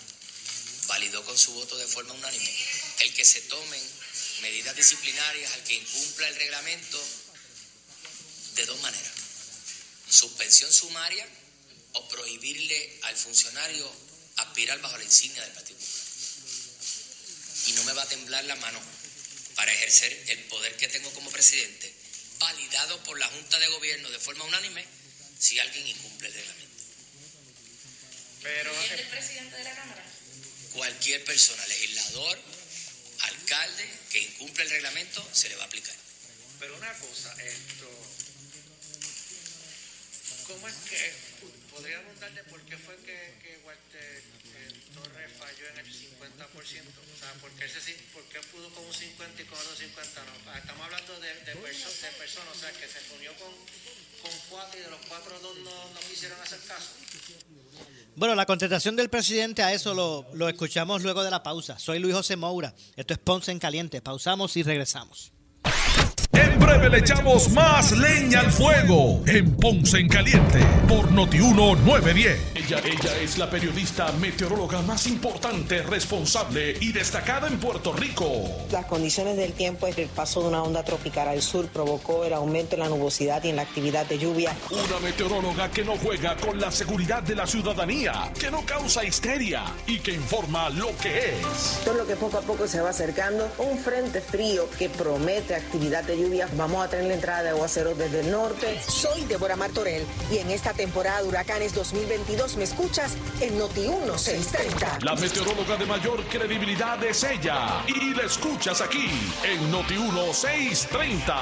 [0.86, 2.50] validó con su voto de forma unánime
[3.00, 3.82] el que se tomen
[4.42, 7.02] medidas disciplinarias al que incumpla el reglamento
[8.54, 9.12] de dos maneras.
[10.08, 11.26] Suspensión sumaria
[11.94, 13.90] o prohibirle al funcionario
[14.36, 16.04] aspirar bajo la insignia del Partido Popular.
[17.66, 18.80] Y no me va a temblar la mano
[19.54, 21.92] para ejercer el poder que tengo como presidente,
[22.38, 24.84] validado por la Junta de Gobierno de forma unánime,
[25.38, 26.84] si alguien incumple el reglamento.
[28.42, 30.04] Pero, ¿Y el presidente de la Cámara?
[30.72, 32.38] Cualquier persona, legislador,
[33.20, 35.94] alcalde, que incumple el reglamento, se le va a aplicar.
[36.58, 37.88] Pero una cosa, esto,
[40.46, 41.33] ¿cómo es que
[41.74, 44.22] ¿Podría preguntarle por qué fue que, que Walter
[44.94, 46.54] Torres falló en el 50%?
[46.54, 50.22] O sea, ¿por qué, ese, ¿por qué pudo con un 50 y con otro 50
[50.22, 50.32] no?
[50.50, 53.50] Ah, estamos hablando de, de, de personas, o sea, que se reunió con,
[54.22, 56.90] con cuatro y de los cuatro dos no, no quisieron hacer caso.
[58.16, 61.78] Bueno, la contestación del presidente a eso lo, lo escuchamos luego de la pausa.
[61.80, 62.72] Soy Luis José Moura.
[62.94, 64.00] Esto es Ponce en Caliente.
[64.00, 65.33] Pausamos y regresamos.
[66.64, 72.38] Breve le echamos más leña al fuego en Ponce en Caliente por Notiuno 910.
[72.54, 78.26] Ella, ella es la periodista meteoróloga más importante, responsable y destacada en Puerto Rico.
[78.72, 82.32] Las condiciones del tiempo es el paso de una onda tropical al sur provocó el
[82.32, 84.56] aumento en la nubosidad y en la actividad de lluvia.
[84.70, 89.64] Una meteoróloga que no juega con la seguridad de la ciudadanía, que no causa histeria
[89.86, 91.82] y que informa lo que es.
[91.84, 96.04] Todo lo que poco a poco se va acercando, un frente frío que promete actividad
[96.04, 96.48] de lluvia.
[96.56, 98.80] Vamos a tener la entrada de aguaceros desde el norte.
[98.86, 104.98] Soy Débora Martorell y en esta temporada de huracanes 2022 me escuchas en Noti 1630.
[105.02, 109.10] La meteoróloga de mayor credibilidad es ella y la escuchas aquí
[109.42, 111.34] en Noti 1630.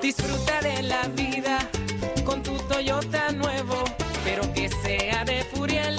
[0.00, 1.58] Disfruta de la vida
[2.24, 3.84] con tu Toyota nuevo,
[4.24, 5.98] pero que sea de Furiel,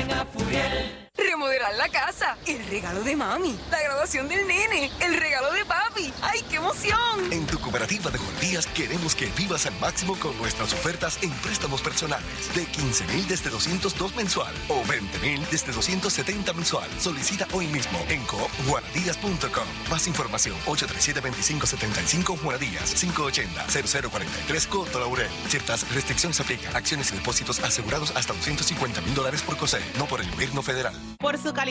[1.81, 6.13] la casa, el regalo de mami, la graduación del nene, el regalo de papi.
[6.21, 7.31] ¡Ay, qué emoción!
[7.31, 8.35] En tu cooperativa de Juan
[8.75, 13.49] queremos que vivas al máximo con nuestras ofertas en préstamos personales de 15 mil desde
[13.49, 16.87] 202 mensual o 20 mil desde 270 mensual.
[16.99, 19.65] Solicita hoy mismo en coopjuanadías.com.
[19.89, 25.31] Más información 837-2575 Juanadías 580-0043 Coto Laurel.
[25.47, 26.75] Ciertas restricciones aplican.
[26.75, 30.93] Acciones y depósitos asegurados hasta 250 mil dólares por COSE, no por el gobierno federal.
[31.17, 31.70] Por su calidad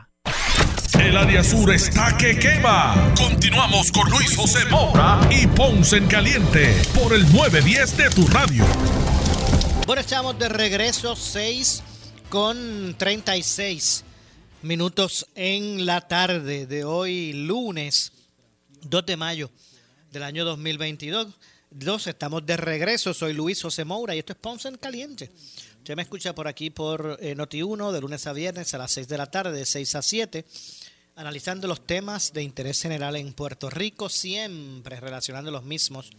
[0.99, 3.13] El área sur está que quema.
[3.17, 8.65] Continuamos con Luis José Moura y Ponce en Caliente por el 910 de tu radio.
[9.87, 11.83] Bueno, estamos de regreso 6
[12.29, 14.03] con 36
[14.63, 18.11] minutos en la tarde de hoy, lunes
[18.83, 19.49] 2 de mayo
[20.11, 21.27] del año 2022.
[21.73, 23.13] Dos, estamos de regreso.
[23.13, 25.31] Soy Luis José Moura y esto es Ponce en Caliente.
[25.77, 29.07] Usted me escucha por aquí por eh, Noti1 de lunes a viernes a las 6
[29.07, 30.45] de la tarde, de 6 a 7,
[31.15, 36.11] analizando los temas de interés general en Puerto Rico, siempre relacionando los mismos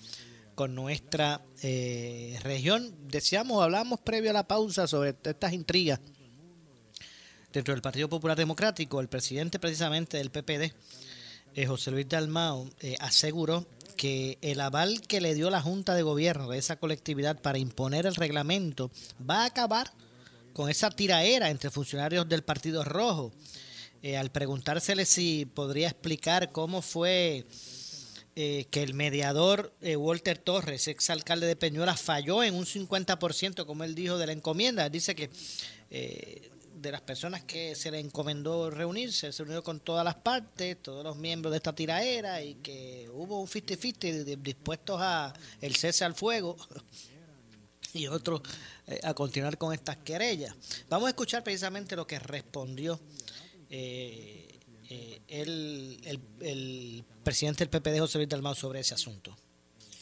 [0.55, 2.91] con nuestra eh, región.
[3.09, 6.01] Decíamos, hablamos previo a la pausa sobre estas intrigas
[7.53, 9.03] dentro del Partido Popular Democrático.
[9.03, 10.73] El presidente precisamente del PPD,
[11.55, 16.49] eh, José Luis Dalmao, aseguró que el aval que le dio la Junta de Gobierno
[16.49, 18.91] de esa colectividad para imponer el reglamento
[19.29, 19.93] va a acabar
[20.53, 23.33] con esa tiraera entre funcionarios del Partido Rojo.
[24.03, 27.47] eh, al preguntársele si podría explicar cómo fue
[28.35, 33.85] eh, que el mediador eh, Walter Torres, exalcalde de Peñuelas, falló en un 50%, como
[33.85, 34.89] él dijo, de la encomienda.
[34.89, 35.29] Dice que
[35.91, 36.51] eh,
[36.83, 41.05] de las personas que se le encomendó reunirse, se reunió con todas las partes, todos
[41.05, 46.15] los miembros de esta tiraera y que hubo un 50-50 dispuestos a el cese al
[46.15, 46.57] fuego
[47.95, 48.43] y otros
[48.89, 50.55] eh, a continuar con estas querellas.
[50.89, 53.01] Vamos a escuchar precisamente lo que respondió
[53.71, 54.59] eh,
[54.91, 59.37] eh, el, el, el presidente del PPD, José Luis Dalmau, sobre ese asunto.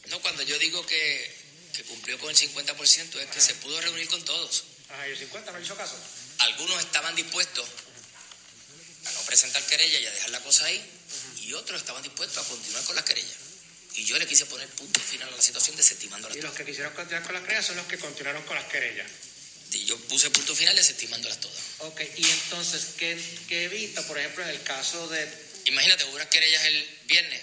[0.09, 1.31] No, cuando yo digo que,
[1.75, 4.63] que cumplió con el 50% es que se pudo reunir con todos.
[4.89, 5.95] Ajá, y el 50 no hizo caso.
[6.41, 7.67] Algunos estaban dispuestos
[9.05, 10.81] a no presentar querella y a dejar la cosa ahí,
[11.41, 13.35] y otros estaban dispuestos a continuar con las querellas.
[13.95, 16.93] Y yo le quise poner punto final a la situación desestimándolas Y los que quisieron
[16.93, 19.09] continuar con las querellas son los que continuaron con las querellas.
[19.73, 21.57] Y yo puse punto final desestimándolas todas.
[21.79, 25.27] Ok, y entonces, ¿qué, qué evita, por ejemplo, en el caso de...
[25.65, 27.41] Imagínate, hubo unas querellas el viernes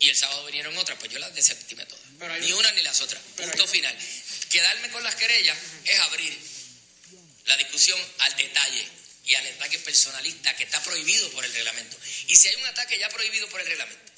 [0.00, 2.04] y el sábado vinieron otras, pues yo las desestimé todas.
[2.18, 3.20] Pero hay ni un- una ni las otras.
[3.36, 3.96] Pero Punto hay- final.
[4.50, 6.36] Quedarme con las querellas es abrir
[7.46, 8.88] la discusión al detalle
[9.24, 11.96] y al ataque personalista que está prohibido por el reglamento.
[12.28, 14.12] Y si hay un ataque ya prohibido por el reglamento,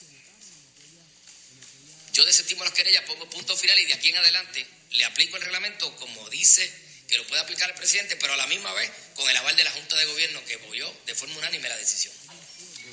[2.13, 5.43] yo desestimo las querellas, pongo punto final y de aquí en adelante le aplico el
[5.43, 6.71] reglamento como dice
[7.09, 9.65] que lo puede aplicar el presidente, pero a la misma vez con el aval de
[9.65, 12.15] la Junta de Gobierno que apoyó de forma unánime la decisión.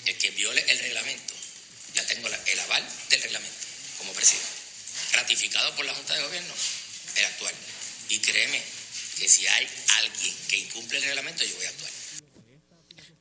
[0.06, 1.34] El que viole el reglamento,
[1.94, 3.68] ya tengo el aval del reglamento
[4.00, 4.50] como presidente,
[5.14, 6.54] ratificado por la Junta de Gobierno,
[7.16, 7.54] el actual.
[8.10, 8.62] Y créeme
[9.20, 9.66] que si hay
[10.04, 11.92] alguien que incumple el reglamento, yo voy a actuar.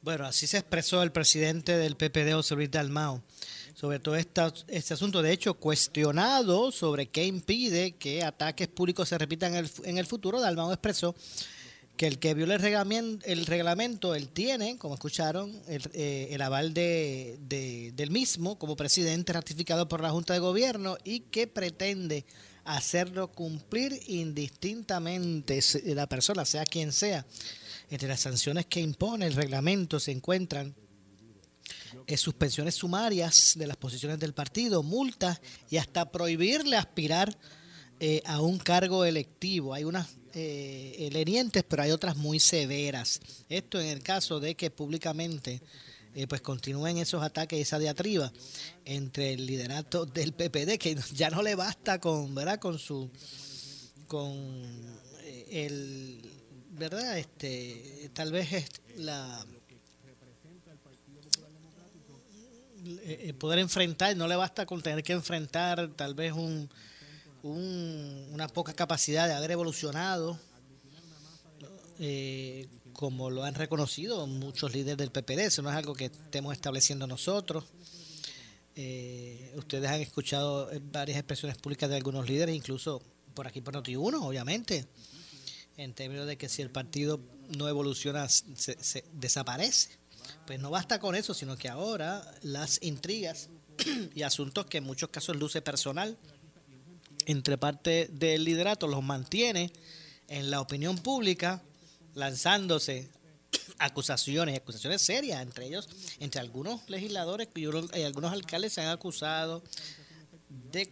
[0.03, 3.23] Bueno, así se expresó el presidente del PPD, José Luis Dalmao,
[3.75, 5.21] sobre todo esta- este asunto.
[5.21, 10.07] De hecho, cuestionado sobre qué impide que ataques públicos se repitan en el, en el
[10.07, 11.15] futuro, Dalmao expresó
[11.99, 16.41] que el que viole el reglamento, el reglamento él tiene, como escucharon, el, eh, el
[16.41, 21.47] aval de, de- del mismo como presidente ratificado por la Junta de Gobierno y que
[21.47, 22.25] pretende
[22.77, 27.27] hacerlo cumplir indistintamente la persona, sea quien sea.
[27.91, 30.75] Entre las sanciones que impone el reglamento se encuentran
[32.07, 35.41] eh, suspensiones sumarias de las posiciones del partido, multas
[35.71, 37.37] y hasta prohibirle aspirar
[37.99, 39.75] eh, a un cargo electivo.
[39.75, 43.21] Hay unas eh, lenientes, pero hay otras muy severas.
[43.49, 45.61] Esto en el caso de que públicamente
[46.15, 48.33] eh, pues continúen esos ataques esa diatriba
[48.85, 52.59] entre el liderato del PPD, que ya no le basta con, ¿verdad?
[52.59, 53.11] Con su
[54.07, 54.33] con
[55.23, 56.21] eh, el
[56.73, 59.45] verdad este tal vez es la
[63.03, 66.69] eh, poder enfrentar no le basta con tener que enfrentar tal vez un,
[67.43, 70.39] un- una poca capacidad de haber evolucionado
[71.99, 72.67] eh,
[73.01, 77.07] como lo han reconocido muchos líderes del PPD eso no es algo que estemos estableciendo
[77.07, 77.65] nosotros
[78.77, 83.03] eh, ustedes han escuchado eh, varias expresiones públicas de algunos líderes, incluso
[83.35, 84.87] por aquí por Noti1, obviamente,
[85.77, 87.21] en términos de que si el partido
[87.59, 89.91] no evoluciona, se, se desaparece.
[90.47, 93.49] Pues no basta con eso, sino que ahora las intrigas
[94.15, 96.17] y asuntos que en muchos casos luce personal
[97.27, 99.73] entre parte del liderato los mantiene
[100.29, 101.63] en la opinión pública,
[102.15, 103.09] lanzándose
[103.79, 105.89] acusaciones, acusaciones serias, entre ellos,
[106.21, 109.63] entre algunos legisladores y, y algunos alcaldes se han acusado
[110.73, 110.89] de,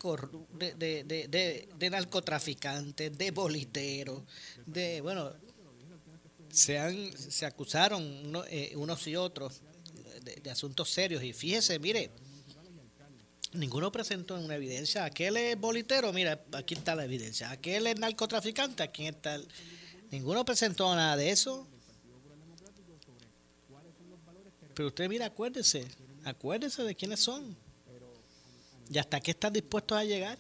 [0.75, 4.23] de, de, de, de- narcotraficantes, de boliteros,
[4.67, 5.33] de, bueno,
[6.51, 8.03] se, han, se acusaron
[8.49, 9.61] eh, unos y otros
[10.23, 11.23] de, de asuntos serios.
[11.23, 12.11] Y fíjese, mire,
[13.53, 18.83] ninguno presentó una evidencia, aquel es bolitero, mira, aquí está la evidencia, aquel es narcotraficante,
[18.83, 19.47] aquí está el...
[20.11, 21.67] Ninguno presentó nada de eso.
[24.75, 25.87] Pero usted, mira, acuérdese,
[26.25, 27.57] acuérdese de quiénes son.
[28.91, 30.39] Y hasta qué están dispuestos a llegar.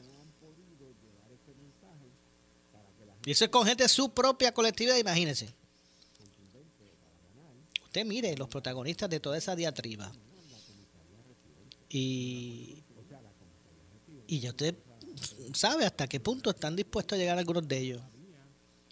[3.26, 5.52] Y eso es con gente de su propia colectividad, imagínese.
[7.84, 10.10] Usted mire los protagonistas de toda esa diatriba.
[11.90, 12.82] Y,
[14.26, 14.74] y ya usted
[15.52, 18.02] sabe hasta qué punto están dispuestos a llegar algunos de ellos.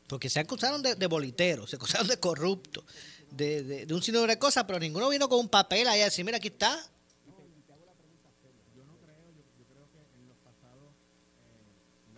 [0.07, 2.85] Porque se acusaron de, de boliteros, se acusaron de corruptos,
[3.31, 6.05] de, de, de un sinnúmero de cosas, pero ninguno vino con un papel ahí a
[6.05, 6.85] decir, mira, aquí está.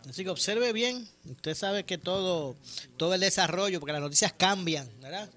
[0.08, 2.56] Así que observe bien, usted sabe que todo,
[2.96, 5.28] todo el desarrollo, porque las noticias cambian, ¿verdad?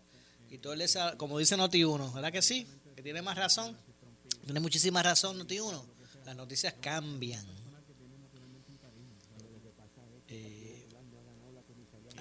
[0.49, 2.65] Y todo el desarrollo, como dice Noti1, ¿verdad que sí?
[2.95, 3.77] Que tiene más razón,
[4.45, 5.83] tiene muchísima razón Noti1,
[6.25, 7.45] las noticias cambian.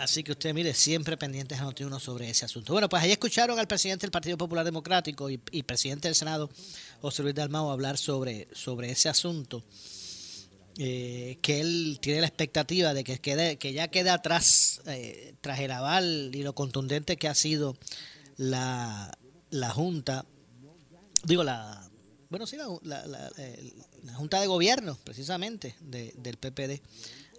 [0.01, 2.73] Así que usted, mire, siempre pendientes a Noti1 sobre ese asunto.
[2.73, 6.49] Bueno, pues ahí escucharon al presidente del Partido Popular Democrático y, y presidente del Senado,
[7.03, 9.63] José Luis Dalmau, hablar sobre, sobre ese asunto.
[10.79, 15.61] Eh, que él tiene la expectativa de que, quede, que ya quede atrás, eh, tras
[15.61, 17.77] el aval y lo contundente que ha sido
[18.39, 19.13] la,
[19.51, 20.25] la Junta,
[21.25, 21.91] digo, la,
[22.31, 23.31] bueno, sí, la, la, la,
[24.05, 26.81] la Junta de Gobierno, precisamente, de, del PPD,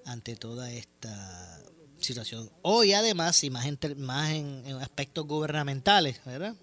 [0.05, 1.59] ante toda esta
[2.01, 2.49] situación.
[2.61, 6.55] Hoy, además, y más en, más en, aspectos gubernamentales, ¿verdad?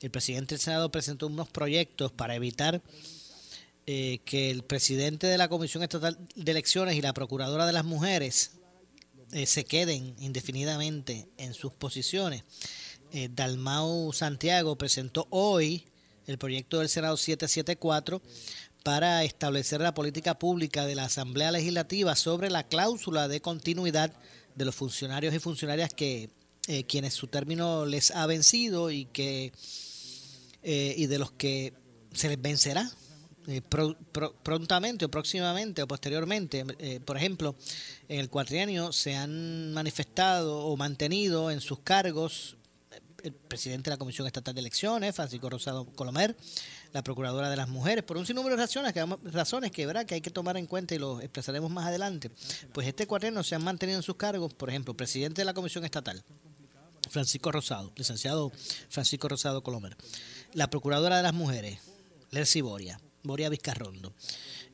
[0.00, 2.80] El presidente del Senado presentó unos proyectos para evitar
[3.86, 7.84] eh, que el presidente de la Comisión Estatal de Elecciones y la Procuradora de las
[7.84, 8.52] Mujeres
[9.32, 12.44] eh, se queden indefinidamente en sus posiciones.
[13.12, 15.84] Eh, Dalmau Santiago presentó hoy
[16.26, 18.22] el proyecto del Senado 774
[18.82, 24.12] para establecer la política pública de la Asamblea Legislativa sobre la cláusula de continuidad
[24.54, 26.30] de los funcionarios y funcionarias que
[26.68, 29.52] eh, quienes su término les ha vencido y que
[30.62, 31.72] eh, y de los que
[32.12, 32.90] se les vencerá
[33.48, 36.64] eh, pro, pro, prontamente o próximamente o posteriormente.
[37.04, 37.56] Por ejemplo,
[38.08, 42.56] en el cuatrienio se han manifestado o mantenido en sus cargos
[43.24, 46.36] el presidente de la Comisión Estatal de Elecciones, Francisco Rosado Colomer,
[46.92, 50.06] la Procuradora de las Mujeres, por un sinnúmero de razones que, razones que, ¿verdad?
[50.06, 52.30] que hay que tomar en cuenta y lo expresaremos más adelante.
[52.72, 55.84] Pues este cuatrienio se han mantenido en sus cargos, por ejemplo, presidente de la Comisión
[55.84, 56.22] Estatal,
[57.08, 58.52] Francisco Rosado, licenciado
[58.88, 59.96] Francisco Rosado Colomer,
[60.52, 61.78] la Procuradora de las Mujeres,
[62.30, 64.12] Lercy Boria, Boria Vizcarrondo,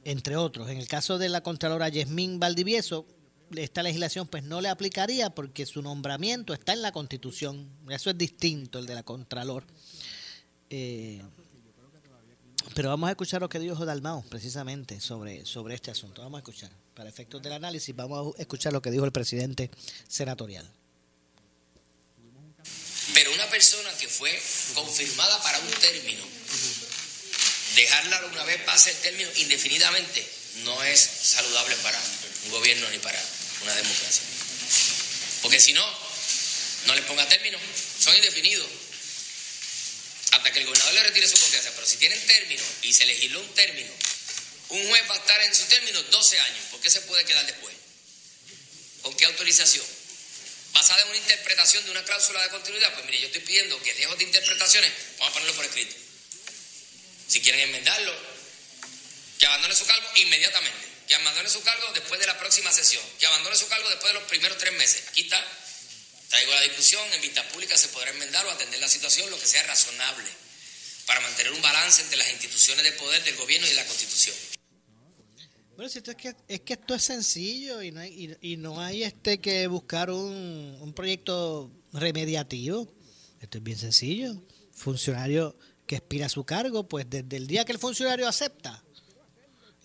[0.05, 0.69] entre otros.
[0.71, 3.07] En el caso de la Contralora Yasmín Valdivieso,
[3.55, 7.69] esta legislación pues no le aplicaría porque su nombramiento está en la Constitución.
[7.89, 9.65] Eso es distinto, el de la Contralor.
[10.71, 11.23] Eh,
[12.75, 16.23] pero vamos a escuchar lo que dijo Dalmao precisamente sobre, sobre este asunto.
[16.23, 16.71] Vamos a escuchar.
[16.95, 19.71] Para efectos del análisis, vamos a escuchar lo que dijo el presidente
[20.09, 20.69] senatorial.
[23.15, 24.31] Pero una persona que fue
[24.75, 26.25] confirmada para un término,
[27.77, 30.27] dejarla una vez pase el término indefinidamente,
[30.65, 32.01] no es saludable para
[32.47, 33.19] un gobierno ni para
[33.63, 34.23] una democracia.
[35.43, 35.87] Porque si no,
[36.87, 37.59] no les ponga término,
[38.01, 38.67] son indefinidos.
[40.33, 41.71] Hasta que el gobernador le retire su confianza.
[41.75, 43.93] Pero si tienen término y se legisló un término,
[44.69, 46.65] un juez va a estar en su término 12 años.
[46.71, 47.75] ¿Por qué se puede quedar después?
[49.03, 49.87] ¿Con qué autorización?
[50.73, 52.93] Basada en una interpretación de una cláusula de continuidad.
[52.93, 55.95] Pues mire, yo estoy pidiendo que lejos de interpretaciones, vamos a ponerlo por escrito.
[57.29, 58.15] Si quieren enmendarlo,
[59.39, 60.96] que abandone su cargo inmediatamente.
[61.07, 63.03] Que abandone su cargo después de la próxima sesión.
[63.19, 65.05] Que abandone su cargo después de los primeros tres meses.
[65.09, 65.43] Aquí está.
[66.29, 67.03] Traigo la discusión.
[67.13, 70.27] En vista pública se podrá enmendar o atender la situación, lo que sea razonable,
[71.07, 74.35] para mantener un balance entre las instituciones de poder del gobierno y de la Constitución.
[75.77, 78.57] Bueno, si esto es que es que esto es sencillo y no hay, y, y
[78.57, 82.93] no hay este que buscar un, un proyecto remediativo.
[83.41, 84.43] Esto es bien sencillo.
[84.73, 88.83] Funcionario que expira su cargo, pues desde el día que el funcionario acepta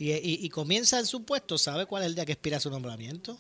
[0.03, 3.39] y, comienza en su puesto, ¿sabe cuál es el día que expira su nombramiento?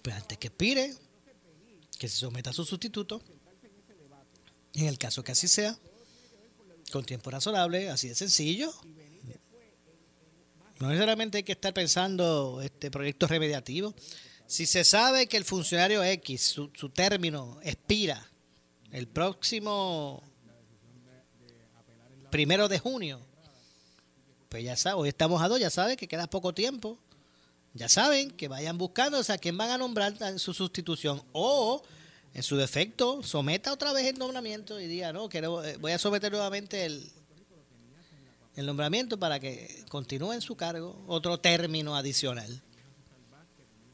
[0.00, 0.94] Pues antes que expire,
[1.98, 3.22] que se someta a su sustituto,
[4.72, 5.78] en el caso que así sea,
[6.90, 8.72] con tiempo razonable, así de sencillo.
[10.80, 13.94] No necesariamente hay que estar pensando este proyectos remediativos.
[14.46, 18.30] Si se sabe que el funcionario X, su, su término expira
[18.90, 20.22] el próximo
[22.30, 23.20] primero de junio,
[24.52, 26.98] pues ya saben, hoy estamos a dos, ya saben que queda poco tiempo.
[27.72, 28.78] Ya saben que vayan
[29.22, 31.22] sea, a quién van a nombrar en su sustitución.
[31.32, 31.82] O,
[32.34, 36.30] en su defecto, someta otra vez el nombramiento y diga, no, quiero, voy a someter
[36.30, 37.10] nuevamente el,
[38.54, 42.60] el nombramiento para que continúe en su cargo otro término adicional.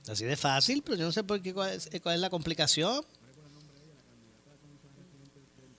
[0.09, 3.05] Así de fácil, pero yo no sé por qué cuál es, cuál es la complicación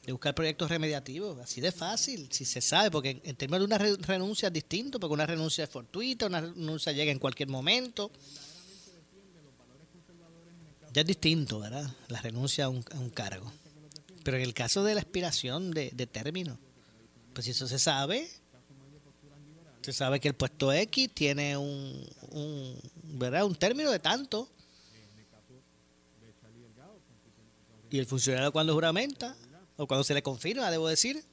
[0.06, 3.78] de buscar proyectos remediativos, así de fácil, si se sabe, porque en, términos de una
[3.78, 8.12] re, renuncia es distinto, porque una renuncia es fortuita, una renuncia llega en cualquier momento.
[10.94, 11.90] Ya es distinto, ¿verdad?
[12.08, 13.52] La renuncia a un, a un cargo.
[14.24, 16.58] Pero en el caso de la expiración de, de término,
[17.34, 18.28] pues si eso se sabe,
[19.82, 23.46] se sabe que el puesto X tiene un, un, ¿verdad?
[23.46, 24.50] un término de tanto.
[27.90, 29.36] Y el funcionario cuando juramenta,
[29.80, 31.24] o cuando se le confirma, debo decir,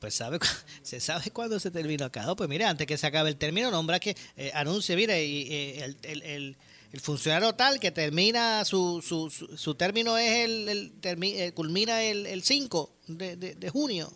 [0.00, 0.38] pues sabe,
[0.82, 2.34] se sabe cuándo se termina acá.
[2.34, 5.84] Pues mira, antes que se acabe el término, nombra que eh, anuncie, mire, y, eh,
[5.84, 6.56] el, el,
[6.92, 12.26] el, funcionario tal que termina su, su, su, término es el, termi, eh, culmina el,
[12.26, 14.10] el 5 de, de, de, junio.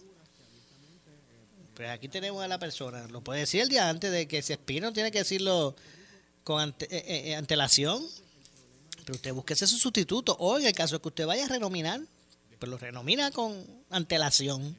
[1.74, 4.55] Pues aquí tenemos a la persona, lo puede decir el día antes de que se
[4.55, 5.76] expire, no tiene que decirlo
[6.45, 8.03] con ante- eh, antelación.
[9.05, 10.37] Pero usted búsquese su sustituto.
[10.39, 12.01] O en el caso que usted vaya a renominar,
[12.59, 14.77] pues lo renomina con antelación.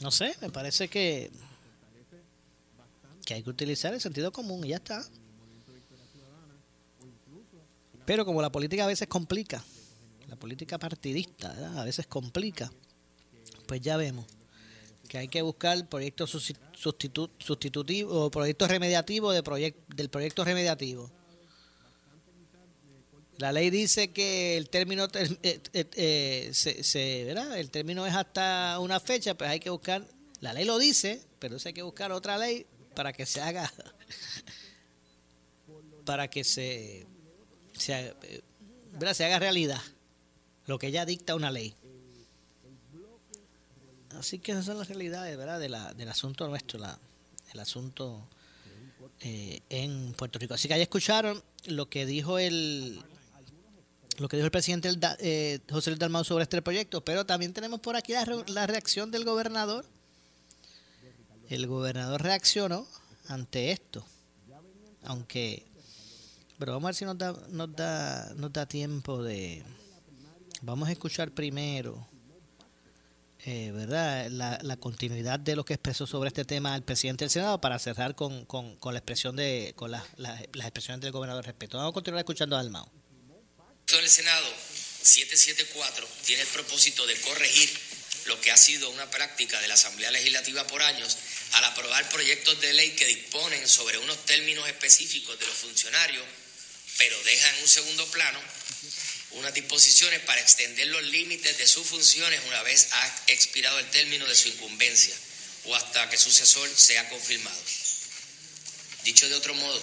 [0.00, 1.30] No sé, me parece que,
[3.24, 5.04] que hay que utilizar el sentido común y ya está.
[8.04, 9.62] Pero como la política a veces complica,
[10.28, 12.70] la política partidista a veces complica,
[13.66, 14.24] pues ya vemos
[15.08, 20.44] que hay que buscar proyectos susti- sustitu- sustitutivos o proyectos remediativos de proyec- del proyecto
[20.44, 21.10] remediativo.
[23.38, 25.60] La ley dice que el término eh, eh,
[25.94, 27.56] eh, se, se- ¿verdad?
[27.58, 30.04] el término es hasta una fecha, pues hay que buscar,
[30.40, 33.72] la ley lo dice, pero hay que buscar otra ley para que se haga
[36.04, 37.06] para que se
[37.76, 38.14] se,
[39.14, 39.80] se haga realidad
[40.66, 41.74] lo que ya dicta una ley.
[44.16, 45.60] Así que esas son las realidades, ¿verdad?
[45.60, 46.98] De la, del asunto nuestro, la,
[47.52, 48.26] el asunto
[49.20, 50.54] eh, en Puerto Rico.
[50.54, 53.02] Así que ya escucharon lo que dijo el
[54.18, 54.90] lo que dijo el presidente
[55.20, 59.10] eh, José Luis Dalmau sobre este proyecto, pero también tenemos por aquí la, la reacción
[59.12, 59.84] del gobernador.
[61.48, 62.86] El gobernador reaccionó
[63.28, 64.04] ante esto,
[65.04, 65.66] aunque,
[66.58, 69.62] pero vamos a ver si nos da, nos da, nos da tiempo de,
[70.62, 72.06] vamos a escuchar primero
[73.44, 74.28] eh, ¿verdad?
[74.30, 77.78] La, la continuidad de lo que expresó sobre este tema el presidente del Senado para
[77.78, 81.76] cerrar con, con, con la expresión de con las las- las expresiones del gobernador respecto.
[81.78, 82.90] Vamos a continuar escuchando a Dalmau.
[83.86, 84.46] El Senado
[85.02, 87.70] 774 tiene el propósito de corregir
[88.26, 91.16] lo que ha sido una práctica de la Asamblea Legislativa por años
[91.52, 96.24] al aprobar proyectos de ley que disponen sobre unos términos específicos de los funcionarios,
[96.98, 98.38] pero dejan en un segundo plano
[99.32, 104.26] unas disposiciones para extender los límites de sus funciones una vez ha expirado el término
[104.26, 105.14] de su incumbencia
[105.64, 107.60] o hasta que su sucesor sea confirmado.
[109.04, 109.82] Dicho de otro modo,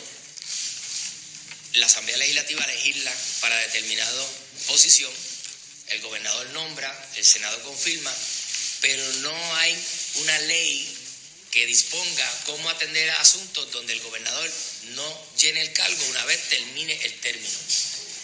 [1.74, 4.28] la Asamblea Legislativa legisla para determinada
[4.68, 5.12] posición,
[5.88, 8.14] el gobernador nombra, el Senado confirma,
[8.82, 9.78] pero no hay
[10.16, 10.98] una ley
[11.52, 14.52] que disponga cómo atender asuntos donde el gobernador
[14.96, 17.60] no llene el cargo una vez termine el término.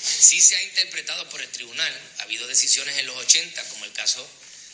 [0.03, 3.93] Sí se ha interpretado por el tribunal, ha habido decisiones en los 80, como el
[3.93, 4.27] caso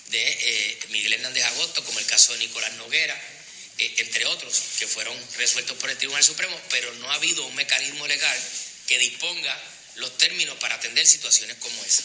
[0.07, 3.19] de eh, Miguel Hernández Agosto, como el caso de Nicolás Noguera,
[3.77, 7.55] eh, entre otros, que fueron resueltos por el Tribunal Supremo, pero no ha habido un
[7.55, 8.39] mecanismo legal
[8.87, 9.61] que disponga
[9.95, 12.03] los términos para atender situaciones como esa.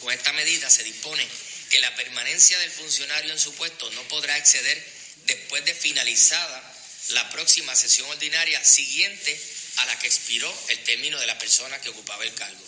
[0.00, 1.26] Con esta medida se dispone
[1.70, 4.84] que la permanencia del funcionario en su puesto no podrá exceder
[5.26, 6.74] después de finalizada
[7.10, 9.40] la próxima sesión ordinaria siguiente
[9.78, 12.64] a la que expiró el término de la persona que ocupaba el cargo.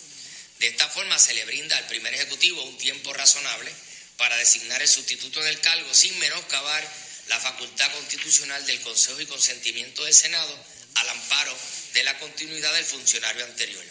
[0.59, 3.71] De esta forma se le brinda al primer ejecutivo un tiempo razonable
[4.17, 6.87] para designar el sustituto del cargo sin menoscabar
[7.27, 10.55] la facultad constitucional del Consejo y consentimiento del Senado
[10.95, 11.57] al amparo
[11.93, 13.83] de la continuidad del funcionario anterior.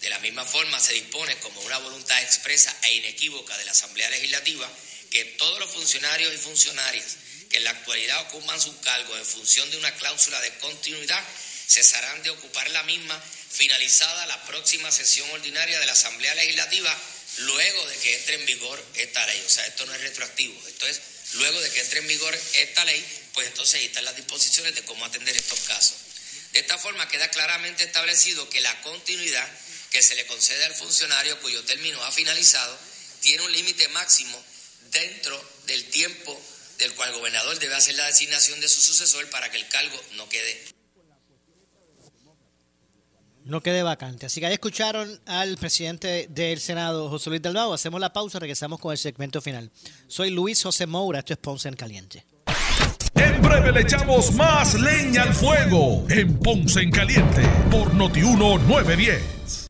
[0.00, 4.08] De la misma forma, se dispone como una voluntad expresa e inequívoca de la Asamblea
[4.10, 4.70] Legislativa
[5.10, 7.16] que todos los funcionarios y funcionarias
[7.50, 11.22] que en la actualidad ocupan sus cargos en función de una cláusula de continuidad
[11.70, 16.98] cesarán de ocupar la misma finalizada la próxima sesión ordinaria de la Asamblea Legislativa
[17.38, 19.40] luego de que entre en vigor esta ley.
[19.46, 21.00] O sea, esto no es retroactivo, esto es
[21.34, 23.04] luego de que entre en vigor esta ley,
[23.34, 25.96] pues entonces ahí están las disposiciones de cómo atender estos casos.
[26.52, 29.48] De esta forma queda claramente establecido que la continuidad
[29.92, 32.76] que se le concede al funcionario cuyo término ha finalizado
[33.20, 34.44] tiene un límite máximo
[34.90, 36.40] dentro del tiempo
[36.78, 40.02] del cual el gobernador debe hacer la designación de su sucesor para que el cargo
[40.12, 40.79] no quede
[43.50, 44.26] No quede vacante.
[44.26, 47.72] Así que ahí escucharon al presidente del Senado, José Luis Dalmau.
[47.72, 49.72] Hacemos la pausa, regresamos con el segmento final.
[50.06, 52.24] Soy Luis José Moura, esto es Ponce en Caliente.
[53.16, 57.42] En breve le echamos más leña al fuego en Ponce en Caliente
[57.72, 59.69] por Notiuno 910.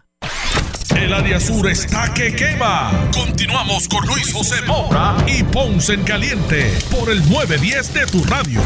[0.95, 3.09] El área sur está que quema.
[3.13, 8.61] Continuamos con Luis José Moura y Ponce en Caliente por el 910 de tu radio.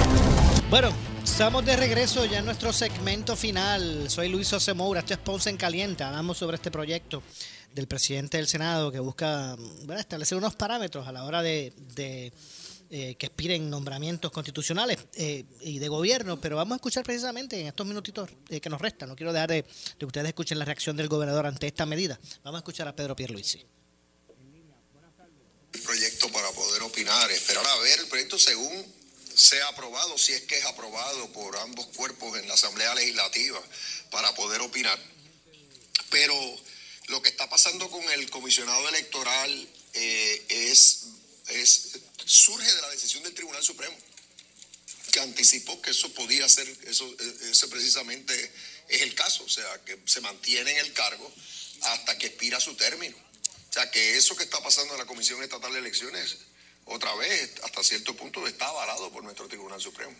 [0.69, 0.89] Bueno,
[1.23, 4.09] estamos de regreso ya en nuestro segmento final.
[4.09, 6.03] Soy Luis José Moura, esto es Ponce en Caliente.
[6.03, 7.23] Hablamos sobre este proyecto
[7.73, 9.55] del presidente del Senado que busca
[9.97, 11.73] establecer unos parámetros a la hora de,
[12.89, 17.67] eh, que expiren nombramientos constitucionales eh, y de gobierno, pero vamos a escuchar precisamente en
[17.67, 19.09] estos minutitos eh, que nos restan.
[19.09, 19.65] No quiero dejar de, de
[19.97, 22.19] que ustedes escuchen la reacción del gobernador ante esta medida.
[22.43, 23.65] Vamos a escuchar a Pedro Pierluisi.
[25.73, 28.85] El proyecto para poder opinar, esperar a ver el proyecto según
[29.35, 33.61] sea aprobado, si es que es aprobado por ambos cuerpos en la Asamblea Legislativa,
[34.09, 34.97] para poder opinar.
[36.09, 36.33] Pero
[37.07, 41.07] lo que está pasando con el comisionado electoral eh, es,
[41.47, 43.95] es surge de la decisión del Tribunal Supremo,
[45.11, 47.15] que anticipó que eso podía ser, eso,
[47.49, 48.51] ese precisamente
[48.89, 51.31] es el caso, o sea, que se mantiene en el cargo
[51.81, 53.15] hasta que expira su término.
[53.69, 56.37] O sea, que eso que está pasando en la Comisión Estatal de Elecciones,
[56.85, 60.15] otra vez, hasta cierto punto, está avalado por nuestro Tribunal Supremo,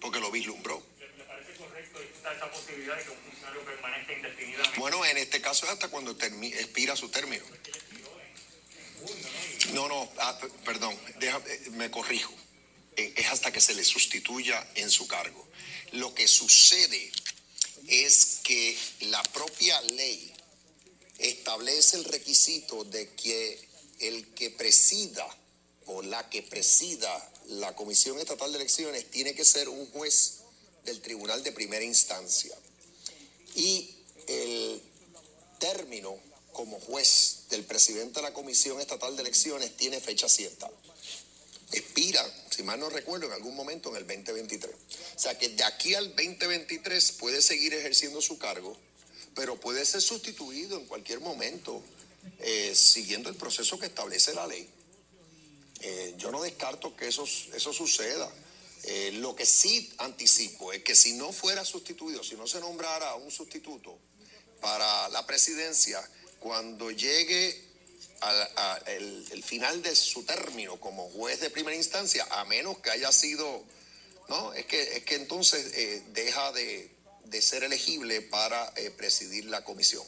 [0.00, 0.84] porque lo vislumbró.
[0.98, 4.80] ¿Le parece correcto esta posibilidad de que un funcionario permanezca indefinidamente?
[4.80, 7.44] Bueno, en este caso es hasta cuando expira su término.
[7.44, 9.18] No,
[9.74, 12.32] no, ah, p- perdón, eh, me corrijo.
[12.96, 15.46] Eh, Es hasta que se le sustituya en su cargo.
[15.92, 17.12] Lo que sucede
[17.86, 20.32] es que la propia ley
[21.18, 23.68] establece el requisito de que
[24.00, 25.26] el que presida
[25.86, 30.40] o la que presida la Comisión Estatal de Elecciones tiene que ser un juez
[30.84, 32.56] del Tribunal de Primera Instancia.
[33.54, 33.94] Y
[34.26, 34.82] el
[35.58, 36.16] término
[36.52, 40.70] como juez del presidente de la Comisión Estatal de Elecciones tiene fecha cierta.
[41.72, 44.74] Expira, si mal no recuerdo, en algún momento en el 2023.
[45.16, 48.76] O sea que de aquí al 2023 puede seguir ejerciendo su cargo,
[49.34, 51.82] pero puede ser sustituido en cualquier momento,
[52.40, 54.68] eh, siguiendo el proceso que establece la ley.
[55.80, 58.30] Eh, yo no descarto que eso, eso suceda.
[58.84, 63.14] Eh, lo que sí anticipo es que si no fuera sustituido, si no se nombrara
[63.16, 63.98] un sustituto
[64.60, 66.00] para la presidencia,
[66.40, 67.68] cuando llegue
[68.20, 72.78] al a el, el final de su término como juez de primera instancia, a menos
[72.78, 73.64] que haya sido,
[74.28, 76.90] no, es que, es que entonces eh, deja de,
[77.24, 80.04] de ser elegible para eh, presidir la comisión.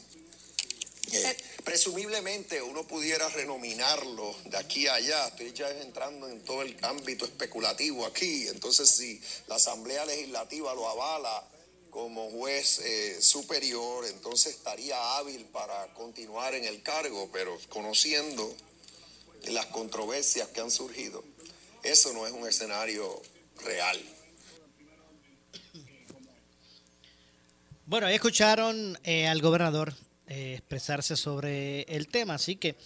[1.13, 6.77] Eh, presumiblemente uno pudiera renominarlo de aquí a allá, estoy ya entrando en todo el
[6.83, 11.45] ámbito especulativo aquí, entonces si la Asamblea Legislativa lo avala
[11.91, 18.55] como juez eh, superior, entonces estaría hábil para continuar en el cargo, pero conociendo
[19.49, 21.23] las controversias que han surgido,
[21.83, 23.21] eso no es un escenario
[23.63, 23.99] real.
[27.85, 29.93] Bueno, ahí escucharon eh, al gobernador
[30.27, 32.77] eh, expresarse sobre el tema, así que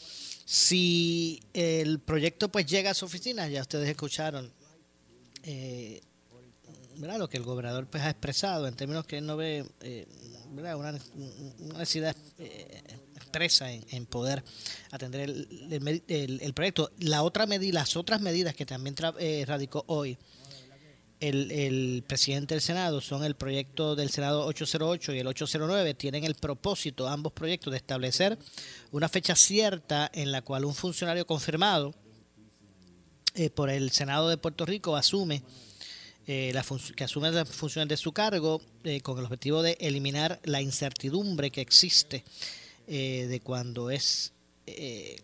[0.45, 4.51] si el proyecto pues llega a su oficina, ya ustedes escucharon
[5.43, 6.01] eh,
[6.97, 7.17] ¿verdad?
[7.19, 10.07] lo que el gobernador pues ha expresado en términos que él no ve eh.
[10.55, 10.91] Una, una
[11.79, 12.81] necesidad eh,
[13.15, 14.41] expresa en, en poder
[14.91, 16.91] atender el, el el- el proyecto.
[16.99, 20.17] La otra medida, las otras medidas que también tra- eh, radicó hoy
[21.19, 25.93] el, el presidente del Senado son el proyecto del Senado 808 y el 809.
[25.95, 28.37] Tienen el propósito, ambos proyectos, de establecer
[28.91, 31.93] una fecha cierta en la cual un funcionario confirmado
[33.33, 35.43] eh, por el Senado de Puerto Rico asume
[36.27, 36.65] eh, la
[36.95, 41.51] que asume las funciones de su cargo eh, con el objetivo de eliminar la incertidumbre
[41.51, 42.23] que existe
[42.87, 44.33] eh, de cuando es
[44.65, 45.17] eh,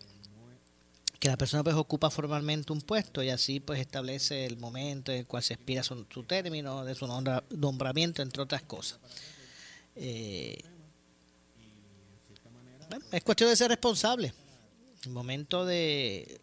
[1.19, 5.19] que la persona pues ocupa formalmente un puesto y así pues establece el momento en
[5.19, 8.99] el cual se expira su, término de su nombra- nombramiento entre otras cosas.
[9.95, 10.61] Eh,
[13.11, 14.33] es cuestión de ser responsable.
[15.05, 16.41] El momento de,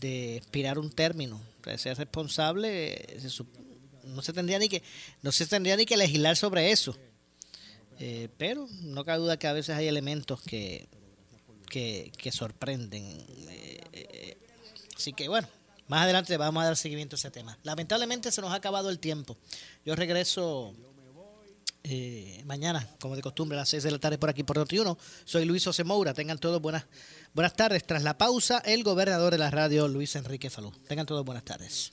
[0.00, 3.18] de expirar un término de ser responsable
[4.06, 4.82] no se tendría ni que
[5.22, 6.96] no se tendría ni que legislar sobre eso
[8.00, 10.88] Eh, pero no cabe duda que a veces hay elementos que
[11.68, 13.04] que, que sorprenden
[13.50, 14.36] Eh, eh,
[14.96, 15.48] así que bueno
[15.86, 18.98] más adelante vamos a dar seguimiento a ese tema lamentablemente se nos ha acabado el
[18.98, 19.36] tiempo
[19.84, 20.74] yo regreso
[21.86, 24.96] eh, mañana, como de costumbre, a las 6 de la tarde por aquí por Noti1.
[25.26, 26.14] Soy Luis José Moura.
[26.14, 26.86] Tengan todos buenas,
[27.34, 27.84] buenas tardes.
[27.84, 30.72] Tras la pausa, el gobernador de la radio, Luis Enrique Falú.
[30.88, 31.92] Tengan todos buenas tardes.